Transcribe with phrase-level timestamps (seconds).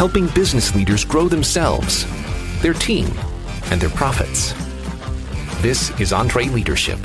[0.00, 2.06] helping business leaders grow themselves,
[2.62, 3.04] their team,
[3.70, 4.54] and their profits.
[5.60, 6.98] This is EntreLeadership.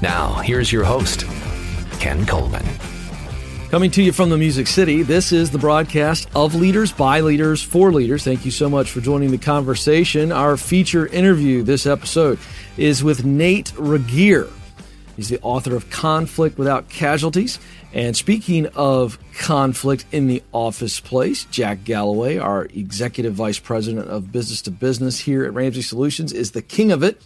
[0.00, 1.26] Now, here's your host,
[1.98, 2.64] Ken Coleman.
[3.68, 7.64] Coming to you from the Music City, this is the broadcast of Leaders by Leaders
[7.64, 8.22] for Leaders.
[8.22, 10.30] Thank you so much for joining the conversation.
[10.30, 12.38] Our feature interview this episode
[12.76, 14.48] is with Nate Regier.
[15.16, 17.58] He's the author of Conflict Without Casualties.
[17.94, 24.32] And speaking of conflict in the office place, Jack Galloway, our executive vice president of
[24.32, 27.22] business to business here at Ramsey Solutions, is the king of it.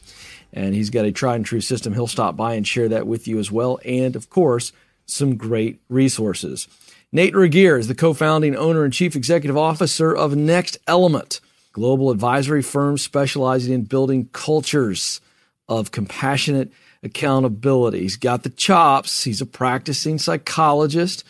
[0.52, 1.92] And he's got a tried and true system.
[1.92, 3.78] He'll stop by and share that with you as well.
[3.84, 4.72] And of course,
[5.06, 6.66] some great resources.
[7.12, 11.40] Nate Regier is the co-founding owner and chief executive officer of Next Element,
[11.72, 15.20] global advisory firm specializing in building cultures
[15.68, 16.72] of compassionate
[17.06, 18.00] accountability.
[18.00, 19.24] He's got the chops.
[19.24, 21.24] He's a practicing psychologist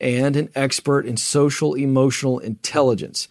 [0.00, 3.28] and an expert in social emotional intelligence.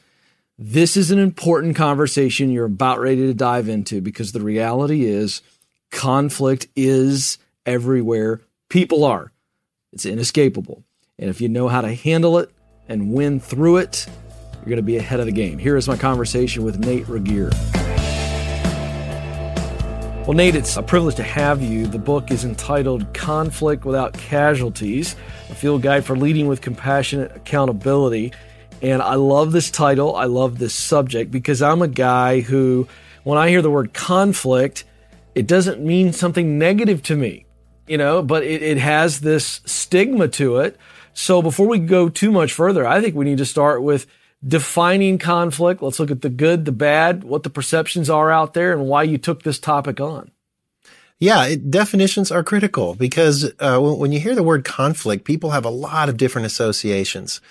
[0.58, 5.42] This is an important conversation you're about ready to dive into because the reality is
[5.92, 9.32] conflict is everywhere people are.
[9.92, 10.84] It's inescapable.
[11.20, 12.50] And if you know how to handle it
[12.88, 14.08] and win through it,
[14.54, 15.58] you're going to be ahead of the game.
[15.58, 17.52] Here is my conversation with Nate Regier.
[20.26, 21.88] Well, Nate, it's a privilege to have you.
[21.88, 25.16] The book is entitled Conflict Without Casualties,
[25.50, 28.32] a field guide for leading with compassionate accountability.
[28.82, 30.16] And I love this title.
[30.16, 32.88] I love this subject because I'm a guy who,
[33.24, 34.84] when I hear the word conflict,
[35.36, 37.46] it doesn't mean something negative to me
[37.92, 40.78] you know, but it, it has this stigma to it.
[41.14, 44.08] So before we go too much further, I think we need to start with
[44.46, 45.82] defining conflict.
[45.82, 49.04] Let's look at the good, the bad, what the perceptions are out there, and why
[49.04, 50.32] you took this topic on.
[51.20, 55.52] Yeah, it, definitions are critical because uh, when, when, you hear the word conflict, people
[55.52, 57.42] have a lot of different associations,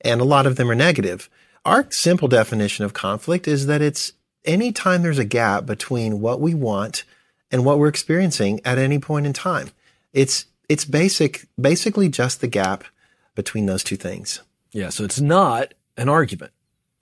[0.00, 1.28] and a lot of them are negative.
[1.64, 4.12] Our simple definition of conflict is that it's
[4.44, 7.02] any time there's a gap between what we want
[7.50, 9.70] and what we're experiencing at any point in time.
[10.12, 12.84] It's it's basic basically just the gap
[13.34, 14.40] between those two things.
[14.72, 16.52] Yeah, so it's not an argument.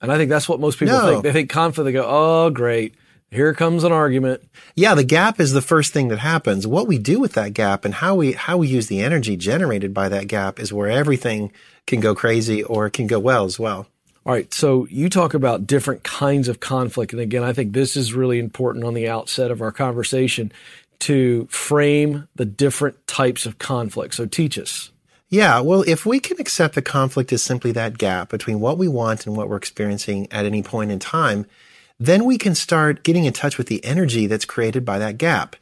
[0.01, 1.11] And I think that's what most people no.
[1.11, 1.23] think.
[1.23, 2.95] They think conflict, they go, oh, great.
[3.31, 4.43] Here comes an argument.
[4.77, 6.67] Yeah, the gap is the first thing that happens.
[6.67, 9.93] What we do with that gap and how we how we use the energy generated
[9.93, 11.51] by that gap is where everything
[11.87, 13.89] can go crazy or can go well as well.
[14.25, 14.53] All right.
[14.55, 17.13] So you talk about different kinds of conflict.
[17.13, 20.53] And again, I think this is really important on the outset of our conversation
[21.01, 24.15] to frame the different types of conflict.
[24.15, 24.91] So teach us.
[25.29, 28.89] Yeah, well, if we can accept the conflict as simply that gap between what we
[28.89, 31.47] want and what we're experiencing at any point in time,
[31.99, 35.57] then we can start getting in touch with the energy that's created by that gap.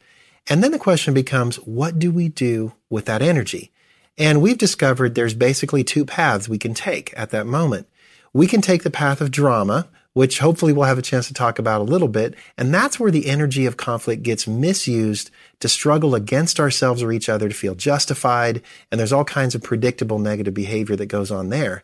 [0.47, 3.71] And then the question becomes, what do we do with that energy?
[4.17, 7.87] And we've discovered there's basically two paths we can take at that moment.
[8.33, 11.59] We can take the path of drama, which hopefully we'll have a chance to talk
[11.59, 12.35] about a little bit.
[12.57, 17.29] And that's where the energy of conflict gets misused to struggle against ourselves or each
[17.29, 18.61] other to feel justified.
[18.91, 21.83] And there's all kinds of predictable negative behavior that goes on there.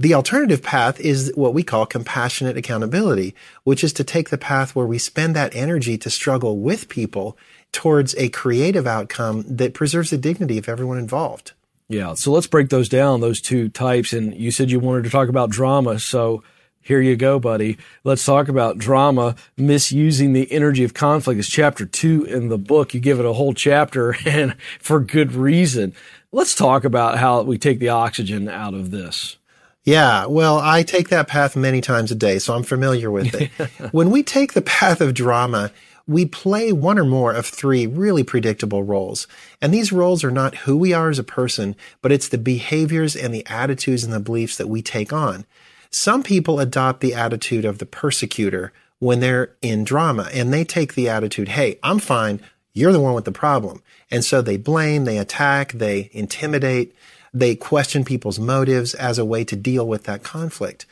[0.00, 3.34] The alternative path is what we call compassionate accountability,
[3.64, 7.36] which is to take the path where we spend that energy to struggle with people
[7.72, 11.52] towards a creative outcome that preserves the dignity of everyone involved.
[11.88, 12.14] Yeah.
[12.14, 14.12] So let's break those down, those two types.
[14.12, 15.98] And you said you wanted to talk about drama.
[15.98, 16.44] So
[16.88, 17.76] here you go, buddy.
[18.02, 21.38] Let's talk about drama, misusing the energy of conflict.
[21.38, 22.94] It's chapter two in the book.
[22.94, 25.92] You give it a whole chapter and for good reason.
[26.32, 29.36] Let's talk about how we take the oxygen out of this.
[29.84, 33.50] Yeah, well, I take that path many times a day, so I'm familiar with it.
[33.92, 35.70] when we take the path of drama,
[36.06, 39.26] we play one or more of three really predictable roles.
[39.60, 43.14] And these roles are not who we are as a person, but it's the behaviors
[43.14, 45.44] and the attitudes and the beliefs that we take on.
[45.90, 50.94] Some people adopt the attitude of the persecutor when they're in drama and they take
[50.94, 52.40] the attitude, Hey, I'm fine.
[52.72, 53.82] You're the one with the problem.
[54.10, 56.94] And so they blame, they attack, they intimidate,
[57.32, 60.86] they question people's motives as a way to deal with that conflict.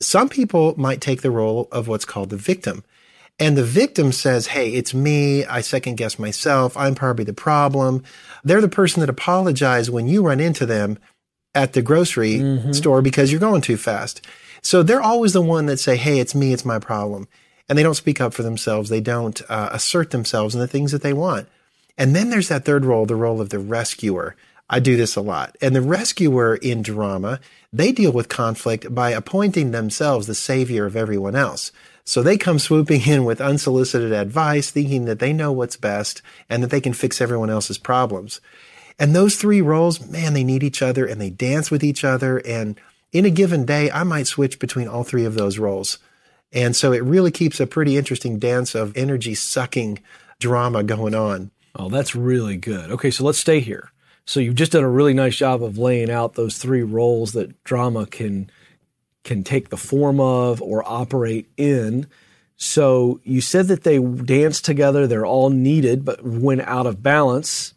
[0.00, 2.84] Some people might take the role of what's called the victim.
[3.38, 5.44] And the victim says, Hey, it's me.
[5.44, 6.76] I second guess myself.
[6.76, 8.04] I'm probably the problem.
[8.44, 10.98] They're the person that apologized when you run into them
[11.54, 12.72] at the grocery mm-hmm.
[12.72, 14.26] store because you're going too fast.
[14.62, 16.52] So they're always the one that say, Hey, it's me.
[16.52, 17.28] It's my problem.
[17.68, 18.90] And they don't speak up for themselves.
[18.90, 21.48] They don't uh, assert themselves in the things that they want.
[21.96, 24.36] And then there's that third role, the role of the rescuer.
[24.68, 25.56] I do this a lot.
[25.60, 27.40] And the rescuer in drama,
[27.72, 31.72] they deal with conflict by appointing themselves the savior of everyone else.
[32.04, 36.62] So they come swooping in with unsolicited advice, thinking that they know what's best and
[36.62, 38.40] that they can fix everyone else's problems.
[38.98, 42.38] And those three roles, man, they need each other and they dance with each other
[42.38, 42.78] and
[43.12, 45.98] in a given day, I might switch between all three of those roles.
[46.52, 50.00] And so it really keeps a pretty interesting dance of energy sucking
[50.40, 51.50] drama going on.
[51.74, 52.90] Oh, that's really good.
[52.90, 53.90] Okay, so let's stay here.
[54.24, 57.62] So you've just done a really nice job of laying out those three roles that
[57.64, 58.50] drama can
[59.24, 62.08] can take the form of or operate in.
[62.56, 67.74] So you said that they dance together, they're all needed, but when out of balance,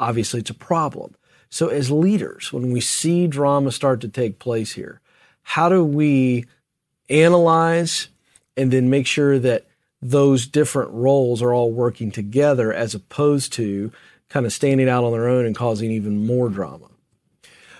[0.00, 1.14] obviously it's a problem.
[1.50, 5.00] So as leaders, when we see drama start to take place here,
[5.42, 6.46] how do we
[7.08, 8.08] analyze
[8.56, 9.66] and then make sure that
[10.00, 13.92] those different roles are all working together as opposed to
[14.28, 16.86] kind of standing out on their own and causing even more drama?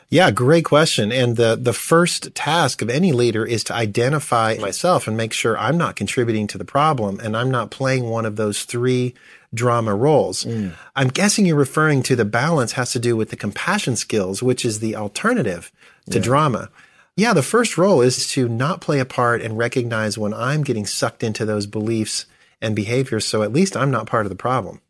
[0.08, 1.12] Yeah, great question.
[1.12, 5.56] And the, the first task of any leader is to identify myself and make sure
[5.56, 9.14] I'm not contributing to the problem and I'm not playing one of those three
[9.52, 10.44] drama roles.
[10.44, 10.72] Mm.
[10.94, 14.64] I'm guessing you're referring to the balance has to do with the compassion skills, which
[14.64, 15.72] is the alternative
[16.10, 16.24] to yeah.
[16.24, 16.70] drama.
[17.16, 20.86] Yeah, the first role is to not play a part and recognize when I'm getting
[20.86, 22.26] sucked into those beliefs
[22.62, 23.24] and behaviors.
[23.24, 24.80] So at least I'm not part of the problem.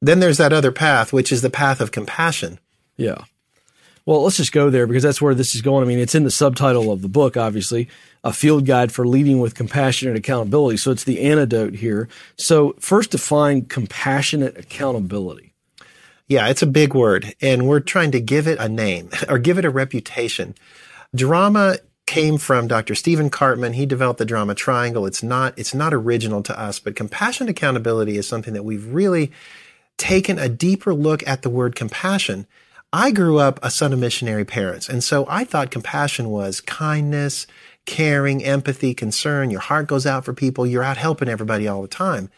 [0.00, 2.58] Then there's that other path, which is the path of compassion.
[2.96, 3.24] Yeah.
[4.10, 5.84] Well, let's just go there because that's where this is going.
[5.84, 7.88] I mean, it's in the subtitle of the book, obviously,
[8.24, 10.78] a field guide for leading with compassionate accountability.
[10.78, 12.08] So it's the antidote here.
[12.36, 15.52] So first define compassionate accountability.
[16.26, 19.58] Yeah, it's a big word and we're trying to give it a name or give
[19.58, 20.56] it a reputation.
[21.14, 22.96] Drama came from Dr.
[22.96, 23.76] Stephen Karpman.
[23.76, 25.06] He developed the drama triangle.
[25.06, 29.30] It's not, it's not original to us, but compassionate accountability is something that we've really
[29.98, 32.48] taken a deeper look at the word compassion
[32.92, 34.88] I grew up a son of missionary parents.
[34.88, 37.46] And so I thought compassion was kindness,
[37.86, 39.50] caring, empathy, concern.
[39.50, 40.66] Your heart goes out for people.
[40.66, 42.30] You're out helping everybody all the time.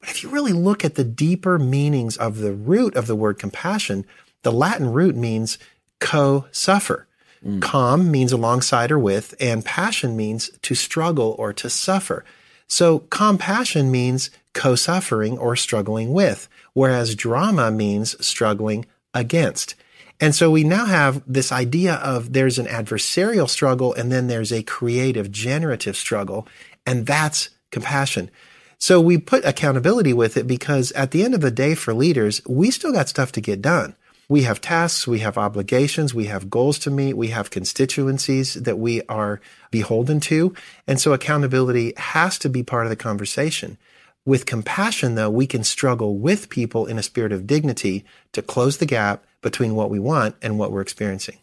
[0.00, 3.38] But if you really look at the deeper meanings of the root of the word
[3.38, 4.06] compassion,
[4.42, 5.58] the Latin root means
[5.98, 7.06] co-suffer.
[7.44, 7.60] Mm.
[7.60, 12.24] Com means alongside or with, and passion means to struggle or to suffer.
[12.66, 19.74] So compassion means co-suffering or struggling with, whereas drama means struggling against.
[20.20, 24.52] And so we now have this idea of there's an adversarial struggle and then there's
[24.52, 26.46] a creative, generative struggle.
[26.84, 28.30] And that's compassion.
[28.78, 32.42] So we put accountability with it because at the end of the day for leaders,
[32.46, 33.96] we still got stuff to get done.
[34.28, 38.78] We have tasks, we have obligations, we have goals to meet, we have constituencies that
[38.78, 39.40] we are
[39.72, 40.54] beholden to.
[40.86, 43.76] And so accountability has to be part of the conversation.
[44.24, 48.76] With compassion, though, we can struggle with people in a spirit of dignity to close
[48.76, 51.38] the gap between what we want and what we're experiencing.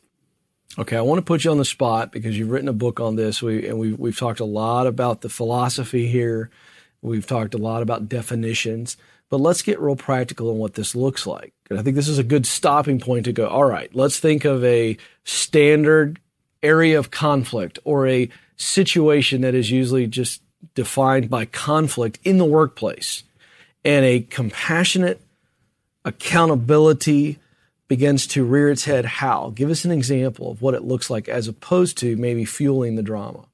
[0.79, 3.15] Okay, I want to put you on the spot because you've written a book on
[3.15, 3.41] this.
[3.41, 6.51] We and we we've talked a lot about the philosophy here.
[7.01, 8.97] We've talked a lot about definitions,
[9.29, 11.53] but let's get real practical on what this looks like.
[11.69, 13.47] And I think this is a good stopping point to go.
[13.47, 16.19] All right, let's think of a standard
[16.61, 20.41] area of conflict or a situation that is usually just
[20.75, 23.23] defined by conflict in the workplace
[23.83, 25.21] and a compassionate
[26.03, 27.39] accountability
[27.87, 29.51] begins to rear its head, how?
[29.55, 33.03] Give us an example of what it looks like as opposed to maybe fueling the
[33.03, 33.45] drama.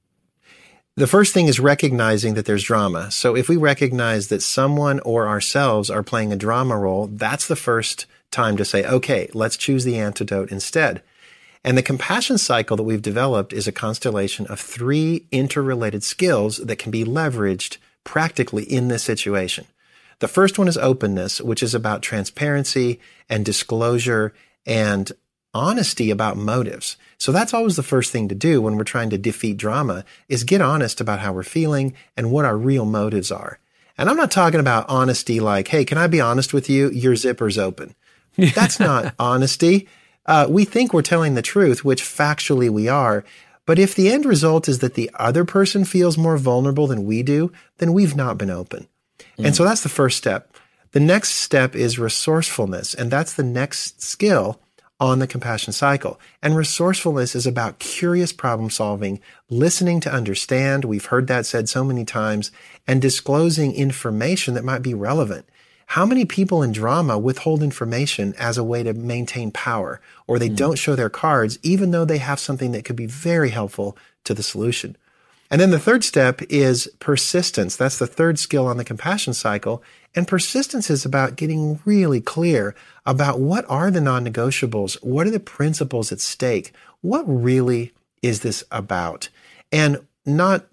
[0.96, 3.10] The first thing is recognizing that there's drama.
[3.10, 7.56] So if we recognize that someone or ourselves are playing a drama role, that's the
[7.56, 11.02] first time to say, okay, let's choose the antidote instead.
[11.64, 16.76] And the compassion cycle that we've developed is a constellation of three interrelated skills that
[16.76, 19.66] can be leveraged practically in this situation.
[20.18, 24.32] The first one is openness, which is about transparency and disclosure
[24.66, 25.10] and
[25.52, 26.96] honesty about motives.
[27.18, 30.44] So that's always the first thing to do when we're trying to defeat drama is
[30.44, 33.58] get honest about how we're feeling and what our real motives are.
[33.96, 36.90] And I'm not talking about honesty like, Hey, can I be honest with you?
[36.90, 37.94] Your zipper's open.
[38.36, 39.88] That's not honesty.
[40.26, 43.24] Uh, we think we're telling the truth, which factually we are.
[43.66, 47.22] But if the end result is that the other person feels more vulnerable than we
[47.22, 48.88] do, then we've not been open.
[49.38, 49.46] Mm.
[49.46, 50.54] And so that's the first step.
[50.92, 54.60] The next step is resourcefulness, and that's the next skill
[55.00, 56.20] on the compassion cycle.
[56.40, 60.84] And resourcefulness is about curious problem solving, listening to understand.
[60.84, 62.52] We've heard that said so many times
[62.86, 65.46] and disclosing information that might be relevant.
[65.86, 70.48] How many people in drama withhold information as a way to maintain power or they
[70.48, 70.56] mm.
[70.56, 74.32] don't show their cards even though they have something that could be very helpful to
[74.32, 74.96] the solution?
[75.54, 77.76] And then the third step is persistence.
[77.76, 79.84] That's the third skill on the compassion cycle.
[80.12, 82.74] And persistence is about getting really clear
[83.06, 84.94] about what are the non-negotiables?
[85.04, 86.72] What are the principles at stake?
[87.02, 89.28] What really is this about?
[89.70, 90.66] And not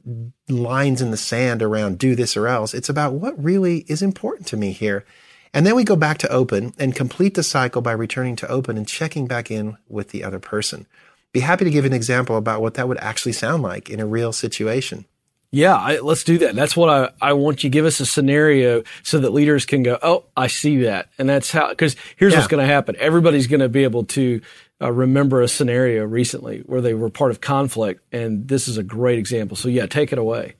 [0.50, 2.74] lines in the sand around do this or else.
[2.74, 5.06] It's about what really is important to me here.
[5.54, 8.78] And then we go back to open and complete the cycle by returning to open
[8.78, 10.88] and checking back in with the other person.
[11.34, 14.06] Be happy to give an example about what that would actually sound like in a
[14.06, 15.06] real situation.
[15.54, 16.56] Yeah, I, let's do that.
[16.56, 19.98] That's what I, I want you give us a scenario so that leaders can go,
[20.02, 21.10] Oh, I see that.
[21.18, 22.40] And that's how, cause here's yeah.
[22.40, 22.96] what's going to happen.
[22.98, 24.42] Everybody's going to be able to
[24.82, 28.02] uh, remember a scenario recently where they were part of conflict.
[28.14, 29.58] And this is a great example.
[29.58, 30.56] So yeah, take it away.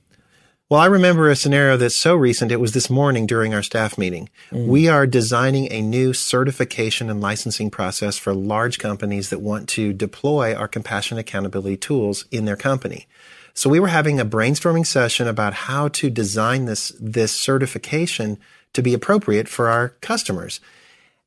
[0.72, 2.50] Well, I remember a scenario that's so recent.
[2.50, 4.30] It was this morning during our staff meeting.
[4.50, 4.68] Mm.
[4.68, 9.92] We are designing a new certification and licensing process for large companies that want to
[9.92, 13.06] deploy our compassion accountability tools in their company.
[13.52, 18.38] So we were having a brainstorming session about how to design this, this certification
[18.72, 20.58] to be appropriate for our customers.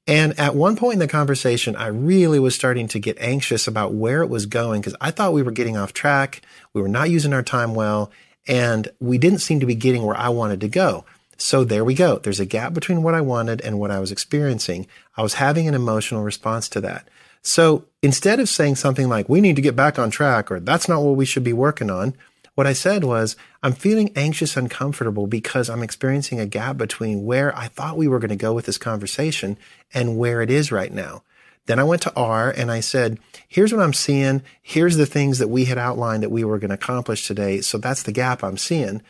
[0.07, 3.93] And at one point in the conversation, I really was starting to get anxious about
[3.93, 6.41] where it was going because I thought we were getting off track.
[6.73, 8.11] We were not using our time well
[8.47, 11.05] and we didn't seem to be getting where I wanted to go.
[11.37, 12.17] So there we go.
[12.17, 14.87] There's a gap between what I wanted and what I was experiencing.
[15.17, 17.07] I was having an emotional response to that.
[17.41, 20.87] So instead of saying something like, we need to get back on track or that's
[20.87, 22.15] not what we should be working on,
[22.55, 27.55] what I said was, I'm feeling anxious, uncomfortable because I'm experiencing a gap between where
[27.55, 29.57] I thought we were going to go with this conversation
[29.93, 31.23] and where it is right now.
[31.65, 34.43] Then I went to R and I said, here's what I'm seeing.
[34.61, 37.61] Here's the things that we had outlined that we were going to accomplish today.
[37.61, 39.01] So that's the gap I'm seeing.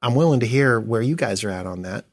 [0.00, 2.04] I'm willing to hear where you guys are at on that.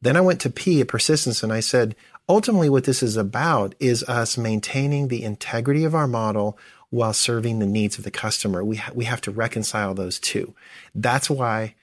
[0.00, 1.94] Then I went to P at persistence and I said,
[2.28, 6.58] ultimately what this is about is us maintaining the integrity of our model
[6.90, 8.64] while serving the needs of the customer.
[8.64, 10.54] We, ha- we have to reconcile those two.
[10.94, 11.74] That's why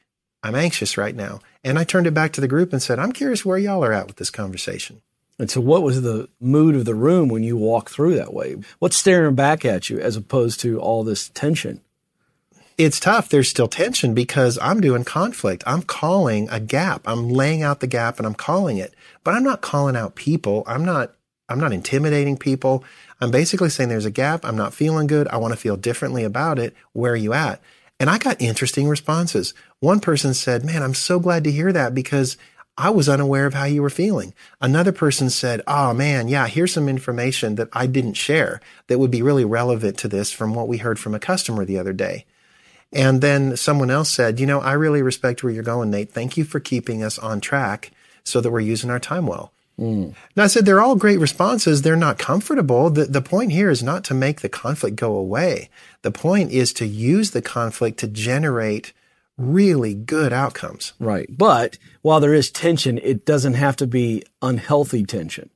[0.44, 1.40] I'm anxious right now.
[1.64, 3.94] And I turned it back to the group and said, I'm curious where y'all are
[3.94, 5.02] at with this conversation.
[5.40, 8.58] And so, what was the mood of the room when you walked through that way?
[8.80, 11.80] What's staring back at you as opposed to all this tension?
[12.78, 13.30] It's tough.
[13.30, 15.64] There's still tension because I'm doing conflict.
[15.66, 17.02] I'm calling a gap.
[17.06, 18.94] I'm laying out the gap and I'm calling it,
[19.24, 20.64] but I'm not calling out people.
[20.68, 21.14] I'm not,
[21.50, 22.84] I'm not intimidating people.
[23.20, 24.46] I'm basically saying there's a gap.
[24.46, 25.28] I'm not feeling good.
[25.30, 26.74] I want to feel differently about it.
[26.94, 27.62] Where are you at?
[28.00, 29.54] And I got interesting responses.
[29.82, 32.38] One person said, man, I'm so glad to hear that because
[32.80, 34.34] I was unaware of how you were feeling.
[34.62, 39.12] Another person said, Oh man, yeah, here's some information that I didn't share that would
[39.12, 42.26] be really relevant to this from what we heard from a customer the other day.
[42.94, 46.14] And then someone else said, You know, I really respect where you're going, Nate.
[46.14, 47.92] Thank you for keeping us on track
[48.24, 49.52] so that we're using our time well.
[49.78, 50.16] Mm.
[50.38, 51.82] Now I said they're all great responses.
[51.82, 52.90] They're not comfortable.
[52.90, 55.70] The, the point here is not to make the conflict go away.
[56.02, 58.94] The point is to use the conflict to generate
[59.40, 60.94] really good outcomes.
[61.00, 61.28] Right.
[61.30, 65.50] But while there is tension, it doesn't have to be unhealthy tension.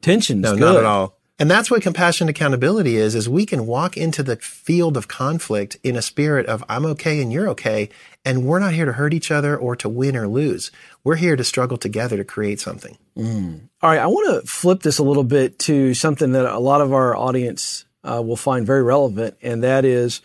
[0.00, 0.60] Tension no, good.
[0.60, 1.18] not at all.
[1.36, 5.76] And that's what compassion accountability is, is we can walk into the field of conflict
[5.82, 7.88] in a spirit of I'm okay and you're okay.
[8.24, 10.70] And we're not here to hurt each other or to win or lose.
[11.02, 12.96] We're here to struggle together to create something.
[13.18, 13.68] Mm.
[13.82, 13.98] All right.
[13.98, 17.16] I want to flip this a little bit to something that a lot of our
[17.16, 19.36] audience uh, will find very relevant.
[19.42, 20.20] And that is,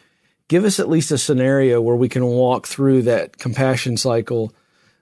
[0.49, 4.51] give us at least a scenario where we can walk through that compassion cycle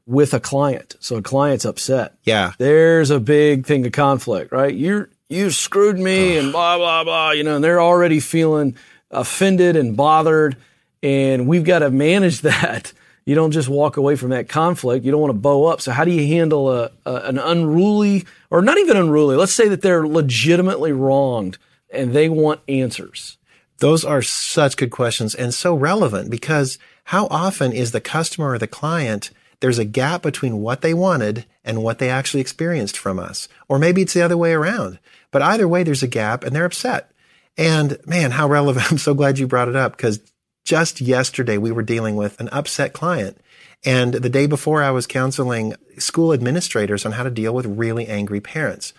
[0.05, 0.95] with a client.
[0.99, 2.15] So a client's upset.
[2.23, 2.51] Yeah.
[2.59, 4.73] There's a big thing of conflict, right?
[4.73, 8.75] You're, you screwed me and blah, blah, blah, you know, and they're already feeling
[9.09, 10.57] offended and bothered.
[11.01, 12.93] And we've got to manage that.
[13.25, 15.03] You don't just walk away from that conflict.
[15.03, 15.81] You don't want to bow up.
[15.81, 19.35] So how do you handle a, a an unruly or not even unruly?
[19.35, 21.57] Let's say that they're legitimately wronged
[21.89, 23.37] and they want answers.
[23.79, 28.57] Those are such good questions and so relevant because how often is the customer or
[28.57, 33.19] the client there's a gap between what they wanted and what they actually experienced from
[33.19, 33.47] us.
[33.67, 34.99] Or maybe it's the other way around.
[35.31, 37.11] But either way, there's a gap and they're upset.
[37.57, 38.91] And man, how relevant.
[38.91, 40.19] I'm so glad you brought it up because
[40.63, 43.37] just yesterday we were dealing with an upset client.
[43.85, 48.07] And the day before I was counseling school administrators on how to deal with really
[48.07, 48.93] angry parents.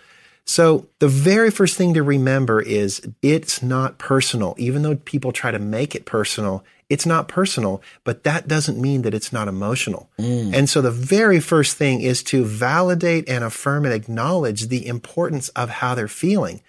[0.49, 4.55] So the very first thing to remember is it's not personal.
[4.57, 9.03] Even though people try to make it personal, it's not personal, but that doesn't mean
[9.03, 10.09] that it's not emotional.
[10.17, 10.55] Mm.
[10.55, 15.49] And so the very first thing is to validate and affirm and acknowledge the importance
[15.49, 16.61] of how they're feeling.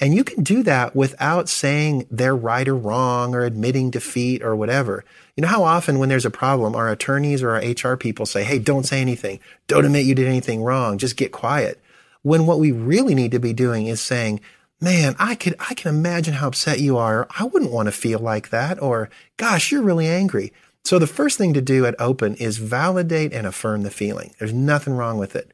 [0.00, 4.56] And you can do that without saying they're right or wrong or admitting defeat or
[4.56, 5.04] whatever.
[5.36, 8.44] You know how often when there's a problem, our attorneys or our HR people say,
[8.44, 9.40] Hey, don't say anything.
[9.66, 10.96] Don't admit you did anything wrong.
[10.96, 11.82] Just get quiet.
[12.26, 14.40] When what we really need to be doing is saying,
[14.80, 17.28] man, I could, I can imagine how upset you are.
[17.38, 18.82] I wouldn't want to feel like that.
[18.82, 20.52] Or gosh, you're really angry.
[20.84, 24.34] So the first thing to do at open is validate and affirm the feeling.
[24.40, 25.52] There's nothing wrong with it.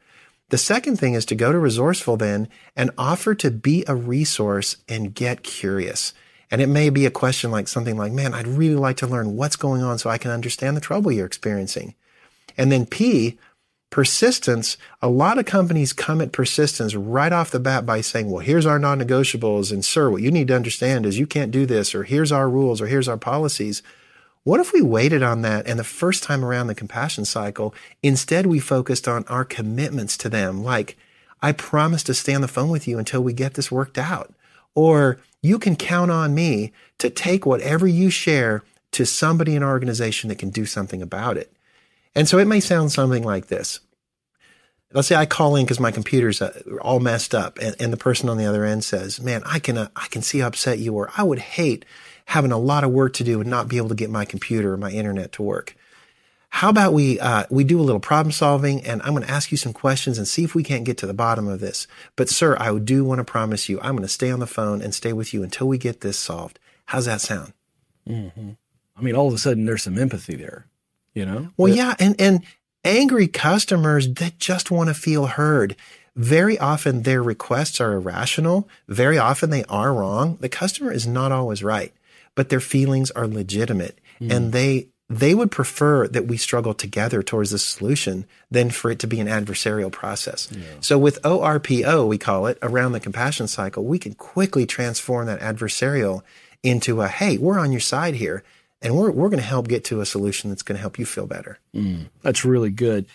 [0.48, 4.78] The second thing is to go to resourceful then and offer to be a resource
[4.88, 6.14] and get curious.
[6.50, 9.36] And it may be a question like something like, man, I'd really like to learn
[9.36, 11.96] what's going on so I can understand the trouble you're experiencing.
[12.56, 13.38] And then P,
[13.92, 18.40] Persistence, a lot of companies come at persistence right off the bat by saying, well,
[18.40, 19.70] here's our non negotiables.
[19.70, 22.48] And sir, what you need to understand is you can't do this, or here's our
[22.48, 23.82] rules, or here's our policies.
[24.44, 28.46] What if we waited on that and the first time around the compassion cycle, instead
[28.46, 30.64] we focused on our commitments to them?
[30.64, 30.96] Like,
[31.42, 34.32] I promise to stay on the phone with you until we get this worked out.
[34.74, 39.70] Or you can count on me to take whatever you share to somebody in our
[39.70, 41.52] organization that can do something about it.
[42.14, 43.80] And so it may sound something like this.
[44.92, 47.96] Let's say I call in because my computer's uh, all messed up, and, and, the
[47.96, 50.78] person on the other end says, "Man, I can uh, I can see how upset
[50.78, 51.10] you were.
[51.16, 51.86] I would hate
[52.26, 54.74] having a lot of work to do and not be able to get my computer
[54.74, 55.76] or my internet to work.
[56.50, 59.50] How about we uh, we do a little problem solving, and I'm going to ask
[59.50, 61.86] you some questions and see if we can't get to the bottom of this.
[62.14, 64.82] But sir, I do want to promise you, I'm going to stay on the phone
[64.82, 66.58] and stay with you until we get this solved.
[66.84, 67.54] How's that sound?
[68.06, 68.50] Mm-hmm.
[68.94, 70.66] I mean, all of a sudden there's some empathy there
[71.14, 71.48] you know?
[71.56, 71.94] Well, yeah.
[71.98, 72.42] And, and
[72.84, 75.76] angry customers that just want to feel heard.
[76.14, 78.68] Very often their requests are irrational.
[78.88, 80.36] Very often they are wrong.
[80.40, 81.92] The customer is not always right,
[82.34, 84.30] but their feelings are legitimate mm.
[84.30, 88.98] and they, they would prefer that we struggle together towards the solution than for it
[89.00, 90.48] to be an adversarial process.
[90.50, 90.62] Yeah.
[90.80, 95.40] So with ORPO, we call it around the compassion cycle, we can quickly transform that
[95.40, 96.22] adversarial
[96.62, 98.42] into a, Hey, we're on your side here
[98.82, 101.06] and we're, we're going to help get to a solution that's going to help you
[101.06, 101.58] feel better.
[101.74, 103.06] Mm, that's really good.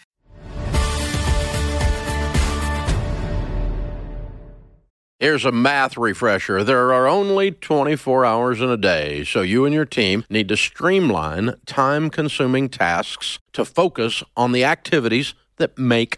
[5.20, 6.64] Here's a math refresher.
[6.64, 10.56] There are only 24 hours in a day, so you and your team need to
[10.56, 16.18] streamline time consuming tasks to focus on the activities that make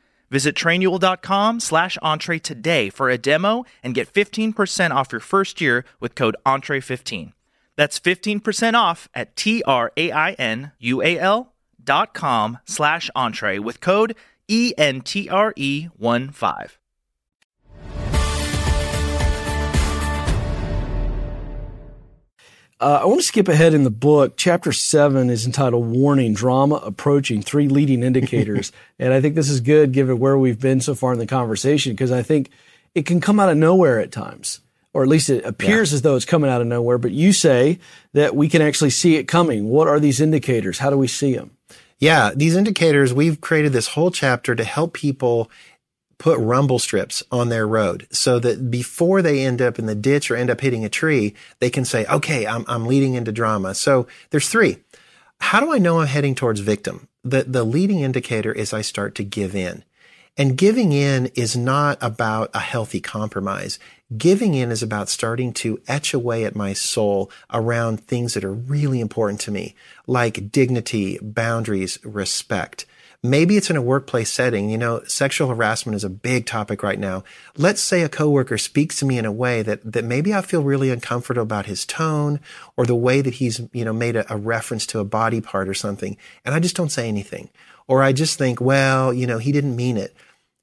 [0.31, 5.85] Visit trainual.com slash entree today for a demo and get 15% off your first year
[5.99, 7.33] with code entre15.
[7.75, 9.87] That's 15% off at T-R-A-I-N-U-A-L
[11.83, 14.15] dot com slash entree with code
[14.47, 16.80] E-N-T-R-E-1-5.
[22.81, 24.37] Uh, I want to skip ahead in the book.
[24.37, 28.71] Chapter seven is entitled Warning Drama Approaching Three Leading Indicators.
[28.99, 31.93] and I think this is good given where we've been so far in the conversation
[31.93, 32.49] because I think
[32.95, 34.61] it can come out of nowhere at times
[34.93, 35.97] or at least it appears yeah.
[35.97, 36.97] as though it's coming out of nowhere.
[36.97, 37.77] But you say
[38.13, 39.69] that we can actually see it coming.
[39.69, 40.79] What are these indicators?
[40.79, 41.51] How do we see them?
[41.99, 45.51] Yeah, these indicators, we've created this whole chapter to help people
[46.21, 50.29] put rumble strips on their road so that before they end up in the ditch
[50.29, 53.73] or end up hitting a tree, they can say, okay, I'm, I'm leading into drama.
[53.73, 54.77] So there's three.
[55.39, 57.07] How do I know I'm heading towards victim?
[57.23, 59.83] The, the leading indicator is I start to give in.
[60.37, 63.79] And giving in is not about a healthy compromise.
[64.15, 68.53] Giving in is about starting to etch away at my soul around things that are
[68.53, 69.73] really important to me,
[70.05, 72.85] like dignity, boundaries, respect.
[73.23, 74.71] Maybe it's in a workplace setting.
[74.71, 77.23] You know, sexual harassment is a big topic right now.
[77.55, 80.63] Let's say a coworker speaks to me in a way that, that maybe I feel
[80.63, 82.39] really uncomfortable about his tone
[82.75, 85.69] or the way that he's, you know, made a, a reference to a body part
[85.69, 86.17] or something.
[86.43, 87.49] And I just don't say anything.
[87.87, 90.15] Or I just think, well, you know, he didn't mean it.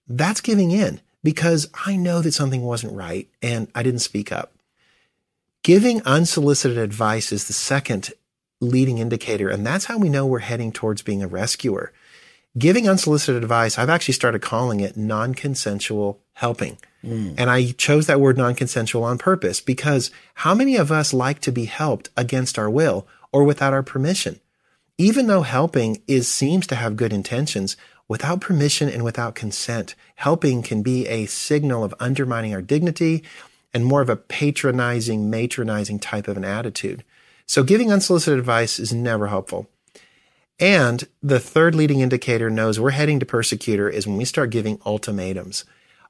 [0.09, 4.53] That's giving in because I know that something wasn't right and I didn't speak up.
[5.63, 8.13] Giving unsolicited advice is the second
[8.61, 11.93] leading indicator, and that's how we know we're heading towards being a rescuer.
[12.57, 16.79] Giving unsolicited advice, I've actually started calling it non consensual helping.
[17.05, 17.35] Mm.
[17.37, 21.41] And I chose that word non consensual on purpose because how many of us like
[21.41, 24.41] to be helped against our will or without our permission?
[24.97, 27.77] Even though helping is seems to have good intentions,
[28.09, 33.23] without permission and without consent, helping can be a signal of undermining our dignity
[33.73, 37.05] and more of a patronizing, matronizing type of an attitude.
[37.47, 39.69] So giving unsolicited advice is never helpful.
[40.61, 44.81] And the third leading indicator knows we're heading to persecutor is when we start giving
[44.85, 45.65] ultimatums.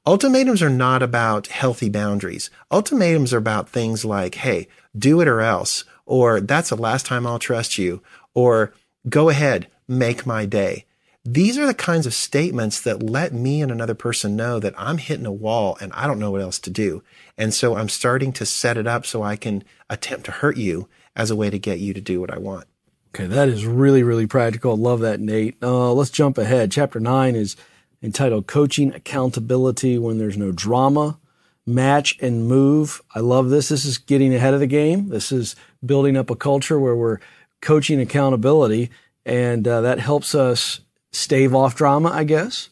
[0.07, 2.49] Ultimatums are not about healthy boundaries.
[2.71, 7.27] Ultimatums are about things like, hey, do it or else, or that's the last time
[7.27, 8.73] I'll trust you, or
[9.07, 10.87] go ahead, make my day.
[11.27, 14.97] These are the kinds of statements that let me and another person know that I'm
[14.97, 17.03] hitting a wall and I don't know what else to do.
[17.37, 20.89] And so I'm starting to set it up so I can attempt to hurt you
[21.15, 22.67] as a way to get you to do what I want.
[23.09, 24.77] Okay, that is really, really practical.
[24.77, 25.57] Love that, Nate.
[25.63, 26.71] Uh, let's jump ahead.
[26.71, 27.57] Chapter nine is
[28.03, 31.19] entitled Coaching Accountability When There's No Drama.
[31.67, 33.03] Match and move.
[33.15, 33.69] I love this.
[33.69, 35.09] This is getting ahead of the game.
[35.09, 37.19] This is building up a culture where we're
[37.61, 38.91] coaching accountability,
[39.27, 40.81] and uh, that helps us
[41.13, 42.71] stave off drama, I guess.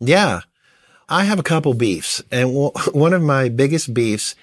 [0.00, 0.40] Yeah.
[1.08, 2.22] I have a couple beefs.
[2.30, 2.54] And
[2.92, 4.34] one of my biggest beefs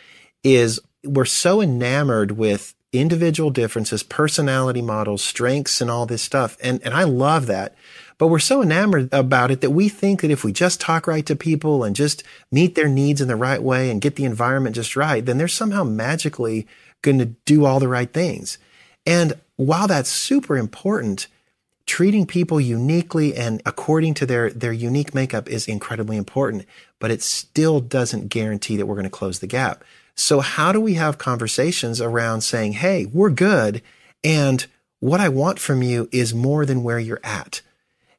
[0.44, 6.58] is we're so enamored with individual differences, personality models, strengths, and all this stuff.
[6.62, 7.76] And, and I love that.
[8.18, 11.26] But we're so enamored about it that we think that if we just talk right
[11.26, 14.76] to people and just meet their needs in the right way and get the environment
[14.76, 16.68] just right, then they're somehow magically
[17.02, 18.58] going to do all the right things.
[19.08, 21.28] And while that's super important,
[21.88, 26.66] treating people uniquely and according to their, their unique makeup is incredibly important,
[27.00, 29.84] but it still doesn't guarantee that we're going to close the gap.
[30.22, 33.82] So how do we have conversations around saying, Hey, we're good.
[34.24, 34.66] And
[35.00, 37.62] what I want from you is more than where you're at.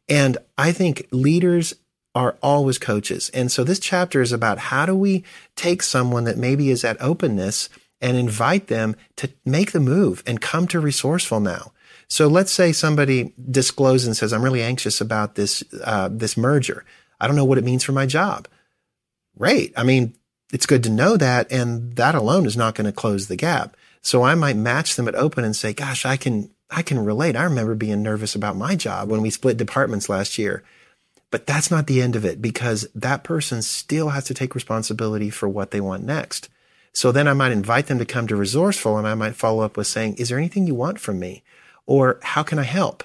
[0.09, 1.75] And I think leaders
[2.15, 3.31] are always coaches.
[3.33, 5.25] And so this chapter is about how do we
[5.57, 7.69] take someone that maybe is at openness
[8.01, 11.73] and invite them to make the move and come to resourceful now.
[12.09, 16.85] So let's say somebody discloses and says, "I'm really anxious about this uh, this merger.
[17.21, 18.49] I don't know what it means for my job."
[19.38, 19.73] Great.
[19.79, 20.15] I mean,
[20.53, 23.77] it's good to know that, and that alone is not going to close the gap.
[24.03, 27.35] So I might match them at open and say, "Gosh, I can I can relate.
[27.35, 30.62] I remember being nervous about my job when we split departments last year."
[31.33, 35.31] But that's not the end of it because that person still has to take responsibility
[35.31, 36.51] for what they want next.
[36.93, 39.79] So then I might invite them to come to resourceful and I might follow up
[39.79, 41.43] with saying, is there anything you want from me?
[41.87, 43.03] Or how can I help?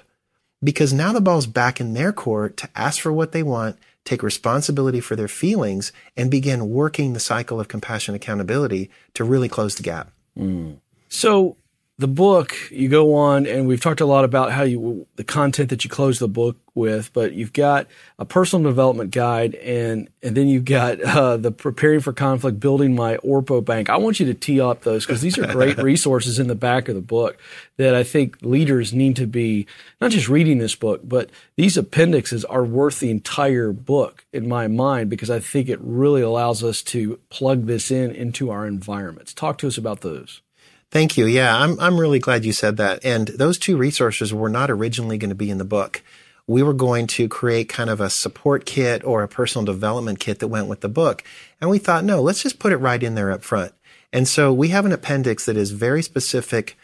[0.62, 4.24] Because now the ball's back in their court to ask for what they want, take
[4.24, 9.76] responsibility for their feelings, and begin working the cycle of compassion accountability to really close
[9.76, 10.12] the gap.
[10.38, 10.78] Mm.
[11.10, 11.58] So
[12.00, 15.72] the book you go on and we've talked a lot about how you the content
[15.72, 17.88] that you close the book with but you've got
[18.20, 22.96] a personal development guide and and then you've got uh, the preparing for conflict building
[22.96, 23.90] my orpo bank.
[23.90, 26.88] I want you to tee up those because these are great resources in the back
[26.88, 27.38] of the book
[27.78, 29.66] that i think leaders need to be
[30.00, 34.68] not just reading this book but these appendixes are worth the entire book in my
[34.68, 39.34] mind because i think it really allows us to plug this in into our environments.
[39.34, 40.42] Talk to us about those
[40.90, 41.26] Thank you.
[41.26, 43.04] Yeah, I'm I'm really glad you said that.
[43.04, 46.02] And those two resources were not originally going to be in the book.
[46.48, 50.40] We were going to create kind of a support kit or a personal development kit
[50.40, 51.24] that went with the book.
[51.60, 53.74] And we thought, no, let's just put it right in there up front.
[54.14, 56.78] And so we have an appendix that is very specific,